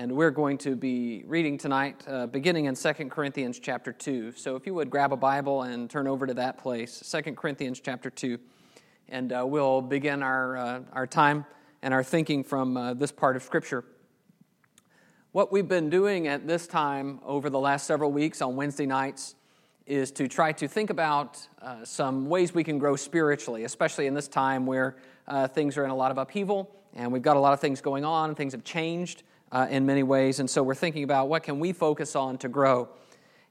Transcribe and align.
And 0.00 0.12
we're 0.12 0.30
going 0.30 0.56
to 0.58 0.76
be 0.76 1.24
reading 1.26 1.58
tonight, 1.58 2.02
uh, 2.08 2.26
beginning 2.26 2.64
in 2.64 2.74
2 2.74 2.92
Corinthians 3.10 3.58
chapter 3.58 3.92
2. 3.92 4.32
So 4.32 4.56
if 4.56 4.64
you 4.64 4.72
would 4.72 4.88
grab 4.88 5.12
a 5.12 5.16
Bible 5.16 5.60
and 5.60 5.90
turn 5.90 6.08
over 6.08 6.26
to 6.26 6.32
that 6.32 6.56
place, 6.56 7.00
2 7.22 7.34
Corinthians 7.34 7.80
chapter 7.80 8.08
2. 8.08 8.38
And 9.10 9.30
uh, 9.30 9.44
we'll 9.46 9.82
begin 9.82 10.22
our, 10.22 10.56
uh, 10.56 10.80
our 10.94 11.06
time 11.06 11.44
and 11.82 11.92
our 11.92 12.02
thinking 12.02 12.44
from 12.44 12.78
uh, 12.78 12.94
this 12.94 13.12
part 13.12 13.36
of 13.36 13.42
Scripture. 13.42 13.84
What 15.32 15.52
we've 15.52 15.68
been 15.68 15.90
doing 15.90 16.28
at 16.28 16.46
this 16.46 16.66
time 16.66 17.20
over 17.22 17.50
the 17.50 17.60
last 17.60 17.86
several 17.86 18.10
weeks 18.10 18.40
on 18.40 18.56
Wednesday 18.56 18.86
nights 18.86 19.34
is 19.84 20.10
to 20.12 20.28
try 20.28 20.52
to 20.52 20.66
think 20.66 20.88
about 20.88 21.46
uh, 21.60 21.84
some 21.84 22.26
ways 22.30 22.54
we 22.54 22.64
can 22.64 22.78
grow 22.78 22.96
spiritually, 22.96 23.64
especially 23.64 24.06
in 24.06 24.14
this 24.14 24.28
time 24.28 24.64
where 24.64 24.96
uh, 25.28 25.46
things 25.46 25.76
are 25.76 25.84
in 25.84 25.90
a 25.90 25.94
lot 25.94 26.10
of 26.10 26.16
upheaval 26.16 26.74
and 26.94 27.12
we've 27.12 27.22
got 27.22 27.36
a 27.36 27.40
lot 27.40 27.52
of 27.52 27.60
things 27.60 27.80
going 27.80 28.04
on, 28.04 28.30
and 28.30 28.36
things 28.36 28.52
have 28.52 28.64
changed 28.64 29.22
uh, 29.52 29.66
in 29.70 29.86
many 29.86 30.02
ways. 30.02 30.40
And 30.40 30.48
so 30.48 30.62
we're 30.62 30.74
thinking 30.74 31.04
about 31.04 31.28
what 31.28 31.42
can 31.42 31.60
we 31.60 31.72
focus 31.72 32.14
on 32.14 32.38
to 32.38 32.48
grow. 32.48 32.88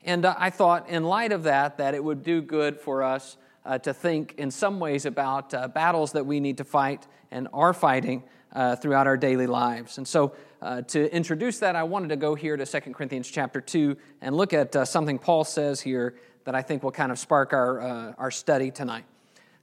And 0.04 0.26
uh, 0.26 0.36
I 0.38 0.50
thought, 0.50 0.90
in 0.90 1.04
light 1.04 1.32
of 1.32 1.44
that, 1.44 1.78
that 1.78 1.94
it 1.94 2.04
would 2.04 2.24
do 2.24 2.42
good 2.42 2.80
for 2.80 3.04
us 3.04 3.38
uh, 3.66 3.78
to 3.80 3.94
think 3.94 4.36
in 4.38 4.50
some 4.52 4.80
ways 4.80 5.06
about 5.06 5.54
uh, 5.54 5.68
battles 5.68 6.14
that 6.14 6.26
we 6.26 6.40
need 6.40 6.58
to 6.58 6.64
fight 6.64 7.06
and 7.32 7.48
are 7.54 7.74
fighting 7.74 8.24
uh, 8.54 8.76
throughout 8.76 9.08
our 9.08 9.18
daily 9.18 9.48
lives. 9.48 9.98
And 9.98 10.08
so, 10.08 10.34
uh, 10.62 10.82
to 10.82 11.14
introduce 11.16 11.60
that, 11.60 11.76
I 11.76 11.84
wanted 11.84 12.10
to 12.10 12.18
go 12.18 12.36
here 12.36 12.58
to 12.58 12.66
2 12.66 12.80
Corinthians 12.94 13.30
chapter 13.30 13.62
2 13.62 13.96
and 14.22 14.36
look 14.36 14.54
at 14.54 14.88
something 14.88 15.18
Paul 15.18 15.46
says 15.46 15.80
here 15.80 16.16
that 16.44 16.54
I 16.54 16.62
think 16.62 16.84
will 16.84 16.92
kind 16.92 17.14
of 17.14 17.20
spark 17.20 17.54
our, 17.54 17.80
our 18.18 18.30
study 18.30 18.70
tonight. 18.70 19.06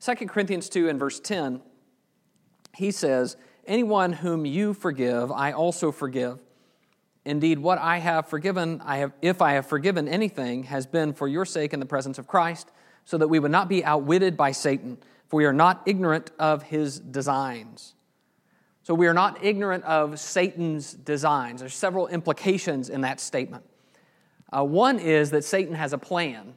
2 0.01 0.15
Corinthians 0.27 0.71
2 0.71 0.89
and 0.89 0.99
verse 0.99 1.21
10, 1.21 1.61
he 2.77 2.91
says, 2.91 3.37
Anyone 3.67 4.13
whom 4.13 4.47
you 4.47 4.75
forgive, 4.75 5.33
I 5.33 5.53
also 5.53 5.91
forgive. 5.93 6.39
Indeed, 7.25 7.59
what 7.59 7.79
I 7.79 7.99
have 7.99 8.29
forgiven, 8.29 8.81
I 8.85 8.99
have, 8.99 9.13
if 9.21 9.43
I 9.43 9.55
have 9.55 9.67
forgiven 9.67 10.07
anything, 10.07 10.65
has 10.65 10.87
been 10.87 11.13
for 11.13 11.27
your 11.27 11.45
sake 11.45 11.75
in 11.75 11.81
the 11.81 11.87
presence 11.87 12.19
of 12.19 12.29
Christ, 12.29 12.71
so 13.05 13.19
that 13.19 13.27
we 13.27 13.41
would 13.41 13.51
not 13.51 13.69
be 13.69 13.85
outwitted 13.85 14.37
by 14.37 14.53
Satan, 14.53 14.99
for 15.29 15.39
we 15.39 15.45
are 15.45 15.53
not 15.53 15.83
ignorant 15.87 16.31
of 16.39 16.63
his 16.63 17.01
designs. 17.01 17.95
So 18.85 18.95
we 18.95 19.09
are 19.09 19.15
not 19.15 19.45
ignorant 19.45 19.83
of 19.83 20.21
Satan's 20.21 20.93
designs. 20.93 21.59
There's 21.59 21.75
several 21.75 22.07
implications 22.07 22.89
in 22.89 23.01
that 23.01 23.19
statement. 23.19 23.65
Uh, 24.53 24.63
one 24.63 25.01
is 25.01 25.33
that 25.33 25.43
Satan 25.43 25.75
has 25.75 25.93
a 25.93 25.99
plan, 25.99 26.55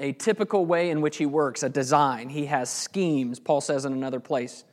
a 0.00 0.10
typical 0.12 0.66
way 0.66 0.90
in 0.90 1.00
which 1.00 1.18
he 1.18 1.26
works, 1.26 1.62
a 1.62 1.68
design. 1.68 2.28
He 2.28 2.46
has 2.46 2.68
schemes, 2.68 3.38
Paul 3.38 3.60
says 3.60 3.84
in 3.84 3.92
another 3.92 4.18
place. 4.18 4.64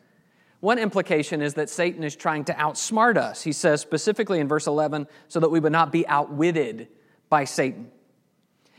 One 0.60 0.78
implication 0.78 1.42
is 1.42 1.54
that 1.54 1.70
Satan 1.70 2.04
is 2.04 2.16
trying 2.16 2.46
to 2.46 2.54
outsmart 2.54 3.18
us. 3.18 3.44
He 3.44 3.54
says 3.54 3.80
specifically 3.80 4.40
in 4.40 4.48
verse 4.48 4.68
11, 4.68 5.08
so 5.28 5.40
that 5.40 5.50
we 5.50 5.60
would 5.60 5.72
not 5.72 5.92
be 5.92 6.06
outwitted 6.08 6.90
by 7.30 7.46
Satan. 7.46 7.92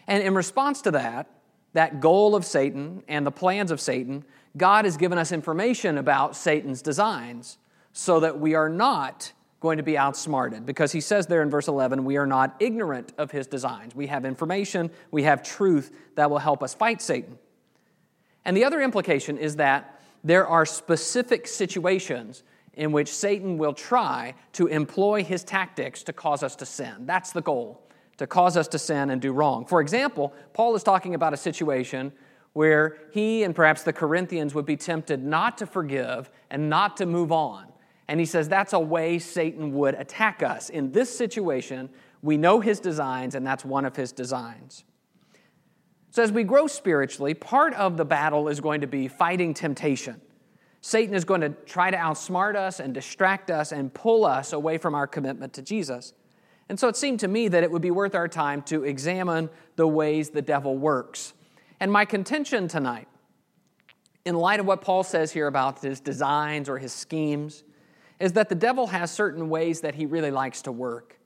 And 0.06 0.22
in 0.22 0.34
response 0.34 0.82
to 0.82 0.90
that, 0.90 1.30
that 1.72 2.00
goal 2.00 2.34
of 2.34 2.44
Satan 2.44 3.02
and 3.08 3.26
the 3.26 3.30
plans 3.30 3.70
of 3.70 3.80
Satan, 3.80 4.24
God 4.56 4.84
has 4.84 4.96
given 4.96 5.18
us 5.18 5.32
information 5.32 5.96
about 5.96 6.36
Satan's 6.36 6.82
designs 6.82 7.58
so 7.92 8.20
that 8.20 8.38
we 8.38 8.54
are 8.54 8.68
not 8.68 9.32
going 9.60 9.76
to 9.76 9.82
be 9.82 9.96
outsmarted. 9.96 10.66
Because 10.66 10.90
he 10.92 11.00
says 11.00 11.26
there 11.26 11.42
in 11.42 11.50
verse 11.50 11.68
11, 11.68 12.04
we 12.04 12.16
are 12.16 12.26
not 12.26 12.56
ignorant 12.60 13.12
of 13.18 13.30
his 13.30 13.46
designs. 13.46 13.94
We 13.94 14.08
have 14.08 14.24
information, 14.24 14.90
we 15.10 15.22
have 15.22 15.42
truth 15.42 15.94
that 16.16 16.30
will 16.30 16.38
help 16.38 16.62
us 16.62 16.74
fight 16.74 17.00
Satan. 17.00 17.38
And 18.44 18.56
the 18.56 18.64
other 18.64 18.80
implication 18.80 19.38
is 19.38 19.56
that 19.56 19.99
there 20.22 20.46
are 20.46 20.66
specific 20.66 21.46
situations 21.46 22.42
in 22.74 22.92
which 22.92 23.08
Satan 23.08 23.58
will 23.58 23.72
try 23.72 24.34
to 24.52 24.66
employ 24.66 25.24
his 25.24 25.44
tactics 25.44 26.02
to 26.04 26.12
cause 26.12 26.42
us 26.42 26.56
to 26.56 26.66
sin. 26.66 27.06
That's 27.06 27.32
the 27.32 27.42
goal, 27.42 27.82
to 28.18 28.26
cause 28.26 28.56
us 28.56 28.68
to 28.68 28.78
sin 28.78 29.10
and 29.10 29.20
do 29.20 29.32
wrong. 29.32 29.66
For 29.66 29.80
example, 29.80 30.32
Paul 30.52 30.74
is 30.76 30.82
talking 30.82 31.14
about 31.14 31.34
a 31.34 31.36
situation 31.36 32.12
where 32.52 32.98
he 33.12 33.42
and 33.42 33.54
perhaps 33.54 33.82
the 33.82 33.92
Corinthians 33.92 34.54
would 34.54 34.66
be 34.66 34.76
tempted 34.76 35.22
not 35.22 35.58
to 35.58 35.66
forgive 35.66 36.30
and 36.50 36.68
not 36.68 36.96
to 36.96 37.06
move 37.06 37.32
on. 37.32 37.66
And 38.08 38.18
he 38.18 38.26
says 38.26 38.48
that's 38.48 38.72
a 38.72 38.80
way 38.80 39.18
Satan 39.18 39.72
would 39.74 39.94
attack 39.94 40.42
us. 40.42 40.68
In 40.68 40.90
this 40.90 41.16
situation, 41.16 41.88
we 42.22 42.36
know 42.36 42.60
his 42.60 42.80
designs, 42.80 43.34
and 43.34 43.46
that's 43.46 43.64
one 43.64 43.84
of 43.84 43.94
his 43.94 44.10
designs. 44.10 44.84
So, 46.12 46.24
as 46.24 46.32
we 46.32 46.42
grow 46.42 46.66
spiritually, 46.66 47.34
part 47.34 47.72
of 47.74 47.96
the 47.96 48.04
battle 48.04 48.48
is 48.48 48.60
going 48.60 48.80
to 48.80 48.88
be 48.88 49.06
fighting 49.06 49.54
temptation. 49.54 50.20
Satan 50.80 51.14
is 51.14 51.24
going 51.24 51.42
to 51.42 51.50
try 51.50 51.90
to 51.90 51.96
outsmart 51.96 52.56
us 52.56 52.80
and 52.80 52.92
distract 52.92 53.50
us 53.50 53.70
and 53.70 53.94
pull 53.94 54.24
us 54.24 54.52
away 54.52 54.76
from 54.78 54.94
our 54.94 55.06
commitment 55.06 55.52
to 55.52 55.62
Jesus. 55.62 56.14
And 56.68 56.80
so 56.80 56.88
it 56.88 56.96
seemed 56.96 57.20
to 57.20 57.28
me 57.28 57.48
that 57.48 57.62
it 57.62 57.70
would 57.70 57.82
be 57.82 57.90
worth 57.90 58.14
our 58.14 58.28
time 58.28 58.62
to 58.62 58.84
examine 58.84 59.50
the 59.76 59.86
ways 59.86 60.30
the 60.30 60.42
devil 60.42 60.76
works. 60.76 61.32
And 61.78 61.92
my 61.92 62.04
contention 62.04 62.66
tonight, 62.66 63.06
in 64.24 64.34
light 64.34 64.58
of 64.58 64.66
what 64.66 64.80
Paul 64.80 65.04
says 65.04 65.30
here 65.30 65.46
about 65.46 65.80
his 65.80 66.00
designs 66.00 66.68
or 66.68 66.78
his 66.78 66.92
schemes, 66.92 67.62
is 68.18 68.32
that 68.32 68.48
the 68.48 68.54
devil 68.54 68.88
has 68.88 69.10
certain 69.10 69.48
ways 69.48 69.82
that 69.82 69.94
he 69.94 70.06
really 70.06 70.30
likes 70.30 70.62
to 70.62 70.72
work 70.72 71.19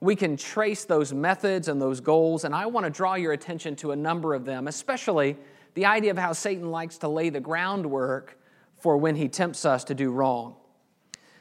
we 0.00 0.16
can 0.16 0.36
trace 0.36 0.84
those 0.84 1.12
methods 1.12 1.68
and 1.68 1.80
those 1.80 2.00
goals, 2.00 2.44
and 2.44 2.54
I 2.54 2.66
want 2.66 2.84
to 2.84 2.90
draw 2.90 3.14
your 3.14 3.32
attention 3.32 3.76
to 3.76 3.92
a 3.92 3.96
number 3.96 4.32
of 4.32 4.44
them, 4.44 4.66
especially 4.66 5.36
the 5.74 5.86
idea 5.86 6.10
of 6.10 6.18
how 6.18 6.32
Satan 6.32 6.70
likes 6.70 6.98
to 6.98 7.08
lay 7.08 7.28
the 7.28 7.40
groundwork 7.40 8.38
for 8.78 8.96
when 8.96 9.14
he 9.14 9.28
tempts 9.28 9.66
us 9.66 9.84
to 9.84 9.94
do 9.94 10.10
wrong. 10.10 10.56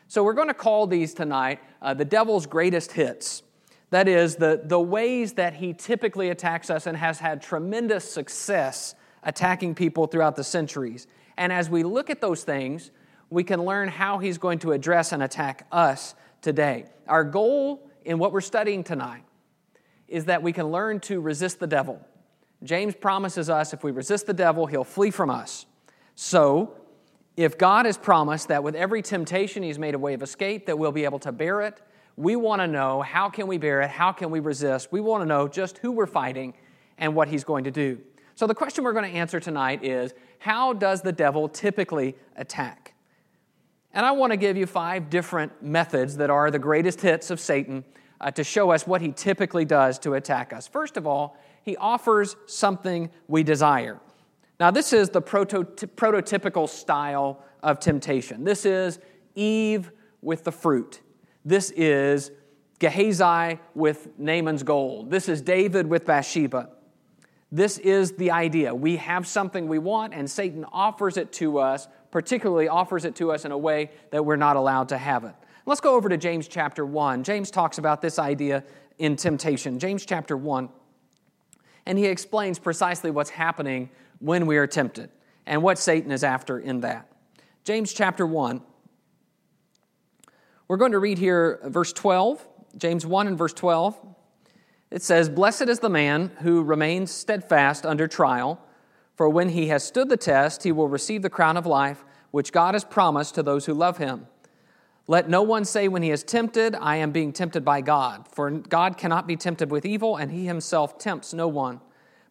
So, 0.08 0.24
we're 0.24 0.34
going 0.34 0.50
to 0.50 0.54
call 0.54 0.88
these 0.88 1.14
tonight 1.14 1.60
uh, 1.82 1.94
the 1.94 2.06
devil's 2.06 2.48
greatest 2.48 2.92
hits. 2.92 3.44
That 3.92 4.08
is, 4.08 4.36
the, 4.36 4.62
the 4.64 4.80
ways 4.80 5.34
that 5.34 5.54
he 5.56 5.74
typically 5.74 6.30
attacks 6.30 6.70
us 6.70 6.86
and 6.86 6.98
has 6.98 7.20
had 7.20 7.42
tremendous 7.42 8.12
success 8.12 8.94
attacking 9.24 9.76
people 9.76 10.06
throughout 10.06 10.36
the 10.36 10.44
centuries. 10.44 11.08
And 11.38 11.52
as 11.52 11.70
we 11.70 11.84
look 11.84 12.10
at 12.10 12.22
those 12.22 12.44
things, 12.44 12.92
we 13.30 13.44
can 13.44 13.64
learn 13.64 13.88
how 13.88 14.18
he's 14.18 14.38
going 14.38 14.60
to 14.60 14.74
address 14.74 15.12
and 15.12 15.24
attack 15.24 15.66
us 15.72 16.14
today. 16.42 16.86
Our 17.08 17.24
goal 17.24 17.89
in 18.06 18.20
what 18.20 18.32
we're 18.32 18.42
studying 18.42 18.84
tonight 18.84 19.24
is 20.08 20.26
that 20.26 20.42
we 20.42 20.52
can 20.52 20.68
learn 20.68 21.00
to 21.02 21.22
resist 21.22 21.60
the 21.60 21.68
devil. 21.68 22.00
James 22.64 22.96
promises 22.96 23.50
us 23.50 23.74
if 23.74 23.84
we 23.84 23.92
resist 23.92 24.26
the 24.26 24.34
devil, 24.34 24.66
he'll 24.66 24.84
flee 24.84 25.12
from 25.12 25.30
us. 25.30 25.66
So, 26.16 26.76
if 27.38 27.58
God 27.58 27.86
has 27.86 27.98
promised 27.98 28.50
that 28.50 28.64
with 28.64 28.76
every 28.76 29.02
temptation 29.02 29.64
he's 29.64 29.80
made 29.80 29.96
a 29.96 30.00
way 30.00 30.14
of 30.14 30.22
escape, 30.22 30.66
that 30.66 30.78
we'll 30.78 30.92
be 30.92 31.06
able 31.06 31.20
to 31.20 31.32
bear 31.32 31.62
it, 31.62 31.80
we 32.18 32.36
want 32.36 32.62
to 32.62 32.68
know 32.68 33.02
how 33.02 33.30
can 33.30 33.48
we 33.48 33.58
bear 33.58 33.82
it? 33.82 33.90
How 33.90 34.12
can 34.12 34.30
we 34.30 34.42
resist? 34.42 34.92
We 34.92 35.00
want 35.00 35.22
to 35.22 35.26
know 35.26 35.48
just 35.48 35.78
who 35.78 35.94
we're 35.94 36.06
fighting 36.06 36.54
and 36.98 37.16
what 37.16 37.30
he's 37.30 37.46
going 37.46 37.64
to 37.64 37.72
do. 37.72 38.02
So, 38.36 38.46
the 38.46 38.56
question 38.56 38.84
we're 38.84 38.94
going 38.94 39.10
to 39.10 39.18
answer 39.18 39.40
tonight 39.40 39.86
is 39.86 40.14
how 40.40 40.74
does 40.74 41.02
the 41.02 41.14
devil 41.14 41.48
typically 41.48 42.16
attack? 42.36 42.94
And 43.94 44.06
I 44.06 44.12
want 44.12 44.32
to 44.32 44.38
give 44.38 44.56
you 44.56 44.66
five 44.66 45.10
different 45.10 45.64
methods 45.64 46.18
that 46.18 46.30
are 46.30 46.52
the 46.52 46.60
greatest 46.60 47.02
hits 47.02 47.32
of 47.32 47.40
Satan 47.40 47.84
uh, 48.22 48.32
to 48.32 48.44
show 48.44 48.72
us 48.72 48.86
what 48.86 49.02
he 49.02 49.12
typically 49.12 49.66
does 49.66 49.98
to 50.00 50.14
attack 50.14 50.54
us. 50.54 50.68
First 50.68 50.98
of 50.98 51.08
all, 51.08 51.38
he 51.64 51.76
offers 51.78 52.36
something 52.46 53.10
we 53.28 53.44
desire. 53.44 54.00
Now, 54.60 54.72
this 54.72 54.94
is 54.94 55.10
the 55.10 55.22
proto- 55.22 55.64
prototypical 55.64 56.68
style 56.68 57.42
of 57.64 57.80
temptation. 57.80 58.44
This 58.44 58.66
is 58.66 59.00
Eve 59.36 59.92
with 60.22 60.44
the 60.44 60.52
fruit. 60.52 61.02
This 61.46 61.72
is 61.72 62.32
Gehazi 62.80 63.60
with 63.74 64.08
Naaman's 64.18 64.64
gold. 64.64 65.10
This 65.10 65.30
is 65.30 65.42
David 65.42 65.88
with 65.88 66.06
Bathsheba. 66.06 66.70
This 67.52 67.78
is 67.80 68.14
the 68.14 68.32
idea. 68.32 68.76
We 68.76 68.98
have 68.98 69.26
something 69.26 69.68
we 69.68 69.80
want, 69.80 70.14
and 70.14 70.30
Satan 70.30 70.66
offers 70.72 71.18
it 71.18 71.32
to 71.34 71.58
us, 71.58 71.88
particularly 72.12 72.68
offers 72.68 73.06
it 73.06 73.16
to 73.16 73.32
us 73.32 73.46
in 73.46 73.52
a 73.52 73.58
way 73.58 73.92
that 74.12 74.26
we're 74.26 74.36
not 74.36 74.56
allowed 74.56 74.90
to 74.90 74.98
have 74.98 75.24
it. 75.24 75.36
Let's 75.66 75.82
go 75.82 75.96
over 75.96 76.10
to 76.10 76.18
James 76.18 76.48
chapter 76.48 76.86
1. 76.86 77.24
James 77.24 77.52
talks 77.52 77.78
about 77.78 78.02
this 78.02 78.18
idea 78.18 78.64
in 78.98 79.16
temptation. 79.16 79.80
James 79.80 80.06
chapter 80.06 80.36
1. 80.36 80.70
And 81.86 81.98
he 81.98 82.06
explains 82.06 82.60
precisely 82.60 83.12
what's 83.12 83.30
happening 83.30 83.90
when 84.20 84.46
we 84.46 84.58
are 84.58 84.68
tempted 84.68 85.10
and 85.46 85.64
what 85.64 85.78
Satan 85.78 86.12
is 86.12 86.24
after 86.24 86.60
in 86.60 86.82
that. 86.82 87.12
James 87.64 87.94
chapter 87.94 88.26
1. 88.26 88.62
We're 90.68 90.78
going 90.78 90.92
to 90.92 91.00
read 91.00 91.18
here 91.18 91.60
verse 91.64 91.92
12, 91.94 92.46
James 92.78 93.06
1 93.06 93.28
and 93.28 93.38
verse 93.38 93.54
12. 93.54 94.00
It 94.92 95.02
says, 95.02 95.30
Blessed 95.30 95.64
is 95.64 95.80
the 95.80 95.90
man 95.90 96.32
who 96.42 96.64
remains 96.64 97.12
steadfast 97.12 97.86
under 97.86 98.08
trial, 98.08 98.60
for 99.20 99.28
when 99.28 99.50
he 99.50 99.68
has 99.68 99.84
stood 99.84 100.08
the 100.08 100.16
test, 100.16 100.64
he 100.64 100.72
will 100.72 100.88
receive 100.88 101.24
the 101.24 101.30
crown 101.30 101.58
of 101.58 101.66
life, 101.66 102.06
which 102.32 102.54
God 102.54 102.74
has 102.74 102.86
promised 102.86 103.36
to 103.36 103.44
those 103.44 103.66
who 103.66 103.74
love 103.74 103.98
him. 103.98 104.28
Let 105.08 105.28
no 105.28 105.42
one 105.42 105.66
say 105.66 105.90
when 105.90 106.04
he 106.04 106.10
is 106.10 106.24
tempted, 106.24 106.74
I 106.74 106.96
am 106.96 107.12
being 107.12 107.34
tempted 107.34 107.66
by 107.66 107.82
God. 107.82 108.30
For 108.32 108.50
God 108.50 108.96
cannot 108.96 109.28
be 109.28 109.36
tempted 109.36 109.72
with 109.72 109.86
evil, 109.86 110.16
and 110.16 110.32
he 110.32 110.46
himself 110.46 110.98
tempts 110.98 111.34
no 111.34 111.50
one. 111.50 111.82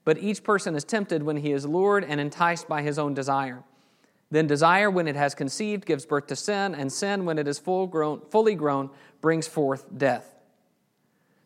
But 0.07 0.17
each 0.17 0.43
person 0.43 0.75
is 0.75 0.83
tempted 0.83 1.23
when 1.23 1.37
he 1.37 1.53
is 1.53 1.67
lured 1.67 2.05
and 2.05 2.23
enticed 2.23 2.67
by 2.69 2.81
his 2.81 2.99
own 2.99 3.13
desire. 3.13 3.65
Then 4.31 4.47
desire, 4.47 4.91
when 4.91 5.07
it 5.07 5.15
has 5.15 5.35
conceived, 5.35 5.85
gives 5.85 6.07
birth 6.07 6.29
to 6.29 6.37
sin, 6.37 6.75
and 6.75 6.91
sin, 6.91 7.27
when 7.27 7.39
it 7.39 7.47
is 7.47 7.59
full 7.59 7.87
grown, 7.87 8.23
fully 8.31 8.55
grown, 8.55 8.89
brings 9.21 9.47
forth 9.47 9.85
death. 9.99 10.37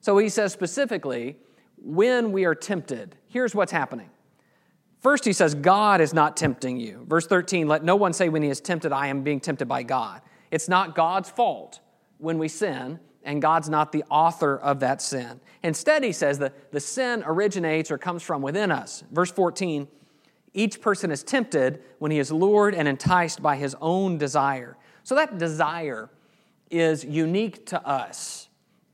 So 0.02 0.18
he 0.18 0.28
says 0.28 0.52
specifically, 0.52 1.36
when 1.78 2.30
we 2.30 2.44
are 2.44 2.54
tempted, 2.54 3.16
here's 3.26 3.56
what's 3.56 3.72
happening. 3.72 4.10
First, 5.02 5.25
he 5.25 5.32
says, 5.32 5.56
God 5.56 6.00
is 6.00 6.14
not 6.14 6.37
tempting 6.37 6.78
you. 6.78 7.04
Verse 7.08 7.26
13, 7.26 7.66
let 7.66 7.82
no 7.82 7.96
one 7.96 8.12
say 8.12 8.28
when 8.28 8.43
he 8.43 8.49
is 8.49 8.60
tempted, 8.60 8.93
I 8.93 9.08
am 9.08 9.22
being 9.22 9.40
tempted 9.40 9.66
by 9.66 9.82
God. 9.82 10.22
It's 10.52 10.69
not 10.69 10.94
God's 10.94 11.28
fault 11.28 11.81
when 12.19 12.38
we 12.38 12.46
sin, 12.46 13.00
and 13.25 13.43
God's 13.43 13.69
not 13.69 13.90
the 13.90 14.04
author 14.08 14.56
of 14.56 14.78
that 14.78 15.02
sin. 15.02 15.40
Instead, 15.64 16.04
he 16.04 16.12
says 16.12 16.38
that 16.38 16.70
the 16.70 16.78
sin 16.78 17.25
originates 17.26 17.90
or 17.90 17.99
comes 17.99 18.22
from 18.22 18.43
within 18.43 18.70
us. 18.70 19.02
Verse 19.10 19.32
14, 19.32 19.88
each 20.54 20.81
person 20.81 21.10
is 21.10 21.25
tempted 21.25 21.82
when 21.99 22.12
he 22.12 22.20
is 22.20 22.31
lured 22.31 22.72
and 22.72 22.87
enticed 22.87 23.43
by 23.43 23.56
his 23.56 23.75
own 23.81 24.19
desire. 24.19 24.76
So 25.02 25.16
that 25.16 25.37
desire 25.37 26.10
is 26.70 27.04
unique 27.04 27.66
to 27.66 27.84
us 27.84 28.49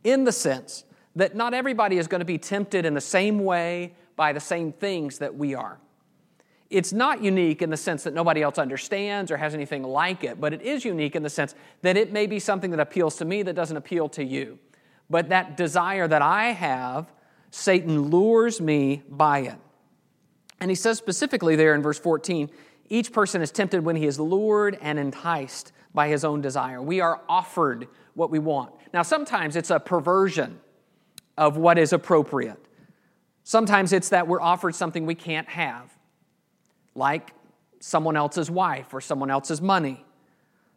in 0.05 0.25
the 0.25 0.32
sense 0.32 0.84
that 1.16 1.37
not 1.37 1.52
everybody 1.52 1.99
is 1.99 2.06
going 2.06 2.20
to 2.20 2.25
be 2.25 2.38
tempted 2.38 2.87
in 2.87 2.94
the 2.94 3.00
same 3.00 3.40
way 3.40 3.94
by 4.16 4.32
the 4.32 4.40
same 4.40 4.72
things 4.72 5.19
that 5.19 5.34
we 5.34 5.55
are. 5.55 5.78
It's 6.70 6.93
not 6.93 7.23
unique 7.23 7.62
in 7.62 7.70
the 7.70 7.76
sense 7.76 8.03
that 8.05 8.12
nobody 8.12 8.43
else 8.43 8.59
understands 8.59 9.31
or 9.31 9.38
has 9.38 9.55
anything 9.55 9.82
like 9.82 10.23
it, 10.23 10.41
but 10.41 10.53
it 10.53 10.61
is 10.61 10.85
unique 10.85 11.17
in 11.17 11.23
the 11.23 11.31
sense 11.31 11.55
that 11.82 11.97
it 11.97 12.12
may 12.12 12.26
be 12.26 12.38
something 12.38 12.70
that 12.73 12.81
appeals 12.81 13.17
to 13.17 13.25
me 13.25 13.43
that 13.43 13.55
doesn't 13.55 13.76
appeal 13.76 14.09
to 14.11 14.25
you. 14.25 14.59
But 15.09 15.31
that 15.31 15.56
desire 15.56 16.06
that 16.06 16.20
I 16.20 16.53
have, 16.53 17.11
Satan 17.50 18.11
lures 18.11 18.61
me 18.61 19.03
by 19.09 19.41
it. 19.41 19.56
And 20.61 20.70
he 20.70 20.75
says 20.75 20.99
specifically 20.99 21.56
there 21.56 21.75
in 21.75 21.82
verse 21.82 21.99
14 21.99 22.50
each 22.91 23.12
person 23.12 23.43
is 23.43 23.50
tempted 23.50 23.85
when 23.85 23.97
he 23.97 24.06
is 24.06 24.19
lured 24.19 24.79
and 24.81 24.99
enticed 24.99 25.73
by 25.94 26.09
his 26.09 26.25
own 26.25 26.41
desire. 26.41 26.81
We 26.81 27.00
are 27.00 27.20
offered 27.29 27.88
what 28.15 28.31
we 28.31 28.38
want. 28.38 28.73
Now, 28.93 29.03
sometimes 29.03 29.56
it's 29.56 29.70
a 29.70 29.79
perversion 29.79 30.59
of 31.37 31.56
what 31.56 31.79
is 31.79 31.93
appropriate. 31.93 32.59
Sometimes 33.44 33.93
it's 33.93 34.09
that 34.11 34.26
we're 34.26 34.41
offered 34.41 34.75
something 34.75 35.06
we 35.06 35.15
can't 35.15 35.49
have, 35.49 35.97
like 36.98 37.32
someone 37.80 38.16
else's 38.16 38.50
wife 38.50 38.92
or 38.92 39.00
someone 39.00 39.30
else's 39.30 39.62
money. 39.62 40.04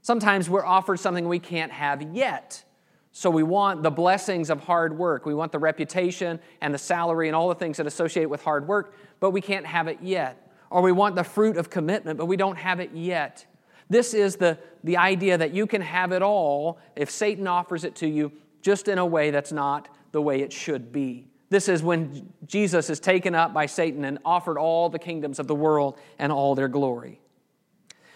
Sometimes 0.02 0.50
we're 0.50 0.66
offered 0.66 0.98
something 0.98 1.28
we 1.28 1.40
can't 1.40 1.72
have 1.72 2.02
yet. 2.16 2.64
So 3.12 3.30
we 3.30 3.44
want 3.44 3.84
the 3.84 3.92
blessings 3.92 4.50
of 4.50 4.62
hard 4.62 4.98
work. 4.98 5.26
We 5.26 5.34
want 5.34 5.52
the 5.52 5.60
reputation 5.60 6.40
and 6.62 6.74
the 6.74 6.78
salary 6.78 7.28
and 7.28 7.36
all 7.36 7.50
the 7.50 7.56
things 7.56 7.78
that 7.78 7.86
associate 7.86 8.30
with 8.30 8.44
hard 8.44 8.68
work, 8.68 8.96
but 9.20 9.32
we 9.32 9.42
can't 9.42 9.66
have 9.66 9.88
it 9.88 10.00
yet. 10.02 10.50
Or 10.70 10.82
we 10.82 10.94
want 10.94 11.16
the 11.16 11.24
fruit 11.24 11.58
of 11.58 11.70
commitment, 11.70 12.18
but 12.18 12.28
we 12.28 12.38
don't 12.38 12.58
have 12.58 12.80
it 12.80 12.92
yet. 12.94 13.46
This 13.90 14.14
is 14.14 14.38
the, 14.38 14.58
the 14.86 14.96
idea 14.96 15.38
that 15.38 15.54
you 15.54 15.68
can 15.68 15.82
have 15.82 16.14
it 16.14 16.22
all 16.22 16.80
if 16.96 17.12
Satan 17.12 17.46
offers 17.46 17.84
it 17.84 17.96
to 17.96 18.08
you 18.08 18.32
just 18.62 18.88
in 18.88 18.98
a 18.98 19.06
way 19.06 19.32
that's 19.32 19.52
not 19.52 19.90
the 20.14 20.22
way 20.22 20.42
it 20.42 20.54
should 20.54 20.94
be. 20.94 21.28
This 21.52 21.68
is 21.68 21.84
when 21.84 22.32
Jesus 22.48 22.90
is 22.90 23.02
taken 23.02 23.36
up 23.36 23.54
by 23.54 23.66
Satan 23.66 24.06
and 24.06 24.20
offered 24.24 24.58
all 24.58 24.90
the 24.90 24.98
kingdoms 24.98 25.38
of 25.38 25.48
the 25.48 25.54
world 25.54 26.00
and 26.18 26.32
all 26.32 26.56
their 26.56 26.70
glory. 26.70 27.20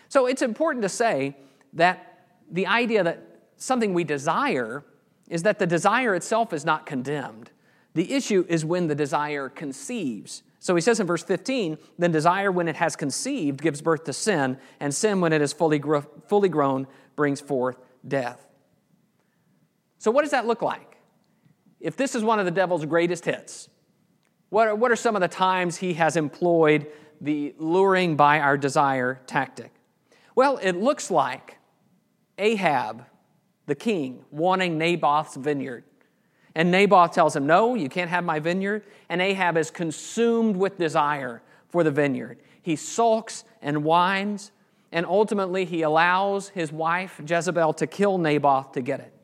So 0.08 0.26
it's 0.26 0.42
important 0.42 0.84
to 0.84 0.90
say 0.90 1.36
that 1.74 2.28
the 2.50 2.66
idea 2.66 3.04
that 3.04 3.22
something 3.58 3.94
we 3.94 4.06
desire 4.06 4.86
is 5.28 5.44
that 5.44 5.60
the 5.60 5.68
desire 5.68 6.16
itself 6.16 6.54
is 6.54 6.64
not 6.64 6.86
condemned. 6.86 7.52
The 7.94 8.14
issue 8.14 8.46
is 8.48 8.64
when 8.64 8.88
the 8.88 8.96
desire 8.96 9.50
conceives. 9.50 10.42
So 10.60 10.74
he 10.74 10.82
says 10.82 11.02
in 11.02 11.08
verse 11.08 11.24
15, 11.24 11.78
then 12.00 12.14
desire, 12.14 12.54
when 12.54 12.70
it 12.70 12.78
has 12.78 12.96
conceived, 12.96 13.62
gives 13.62 13.82
birth 13.82 14.06
to 14.06 14.14
sin, 14.14 14.58
and 14.80 14.96
sin, 14.96 15.20
when 15.20 15.34
it 15.34 15.42
is 15.42 15.52
fully, 15.52 15.80
gro- 15.80 16.08
fully 16.28 16.48
grown, 16.48 16.88
brings 17.18 17.42
forth 17.42 17.76
death. 18.08 18.48
So, 19.98 20.10
what 20.10 20.22
does 20.22 20.32
that 20.32 20.48
look 20.48 20.62
like? 20.62 20.95
If 21.86 21.96
this 21.96 22.16
is 22.16 22.24
one 22.24 22.40
of 22.40 22.46
the 22.46 22.52
devil's 22.52 22.84
greatest 22.84 23.26
hits, 23.26 23.70
what 24.50 24.68
are, 24.68 24.74
what 24.74 24.92
are 24.92 24.96
some 24.96 25.16
of 25.16 25.22
the 25.22 25.28
times 25.28 25.78
he 25.78 25.94
has 25.94 26.18
employed 26.18 26.88
the 27.22 27.54
luring 27.60 28.16
by 28.16 28.40
our 28.40 28.58
desire 28.58 29.22
tactic? 29.28 29.72
Well, 30.34 30.58
it 30.64 30.72
looks 30.72 31.12
like 31.12 31.58
Ahab 32.40 33.06
the 33.68 33.76
king, 33.76 34.26
wanting 34.32 34.80
Naboth's 34.80 35.36
vineyard. 35.36 35.84
And 36.56 36.72
Naboth 36.72 37.12
tells 37.12 37.36
him, 37.36 37.46
No, 37.46 37.76
you 37.76 37.88
can't 37.88 38.10
have 38.10 38.24
my 38.24 38.40
vineyard. 38.40 38.84
And 39.08 39.22
Ahab 39.22 39.56
is 39.56 39.70
consumed 39.70 40.58
with 40.58 40.80
desire 40.80 41.44
for 41.70 41.84
the 41.84 41.92
vineyard. 41.92 42.40
He 42.64 42.76
sulks 42.76 43.44
and 43.62 43.84
whines, 43.84 44.52
and 44.92 45.06
ultimately 45.06 45.66
he 45.66 45.84
allows 45.84 46.50
his 46.50 46.72
wife 46.72 47.22
Jezebel 47.24 47.74
to 47.74 47.86
kill 47.86 48.18
Naboth 48.18 48.72
to 48.72 48.82
get 48.82 49.02
it. 49.02 49.15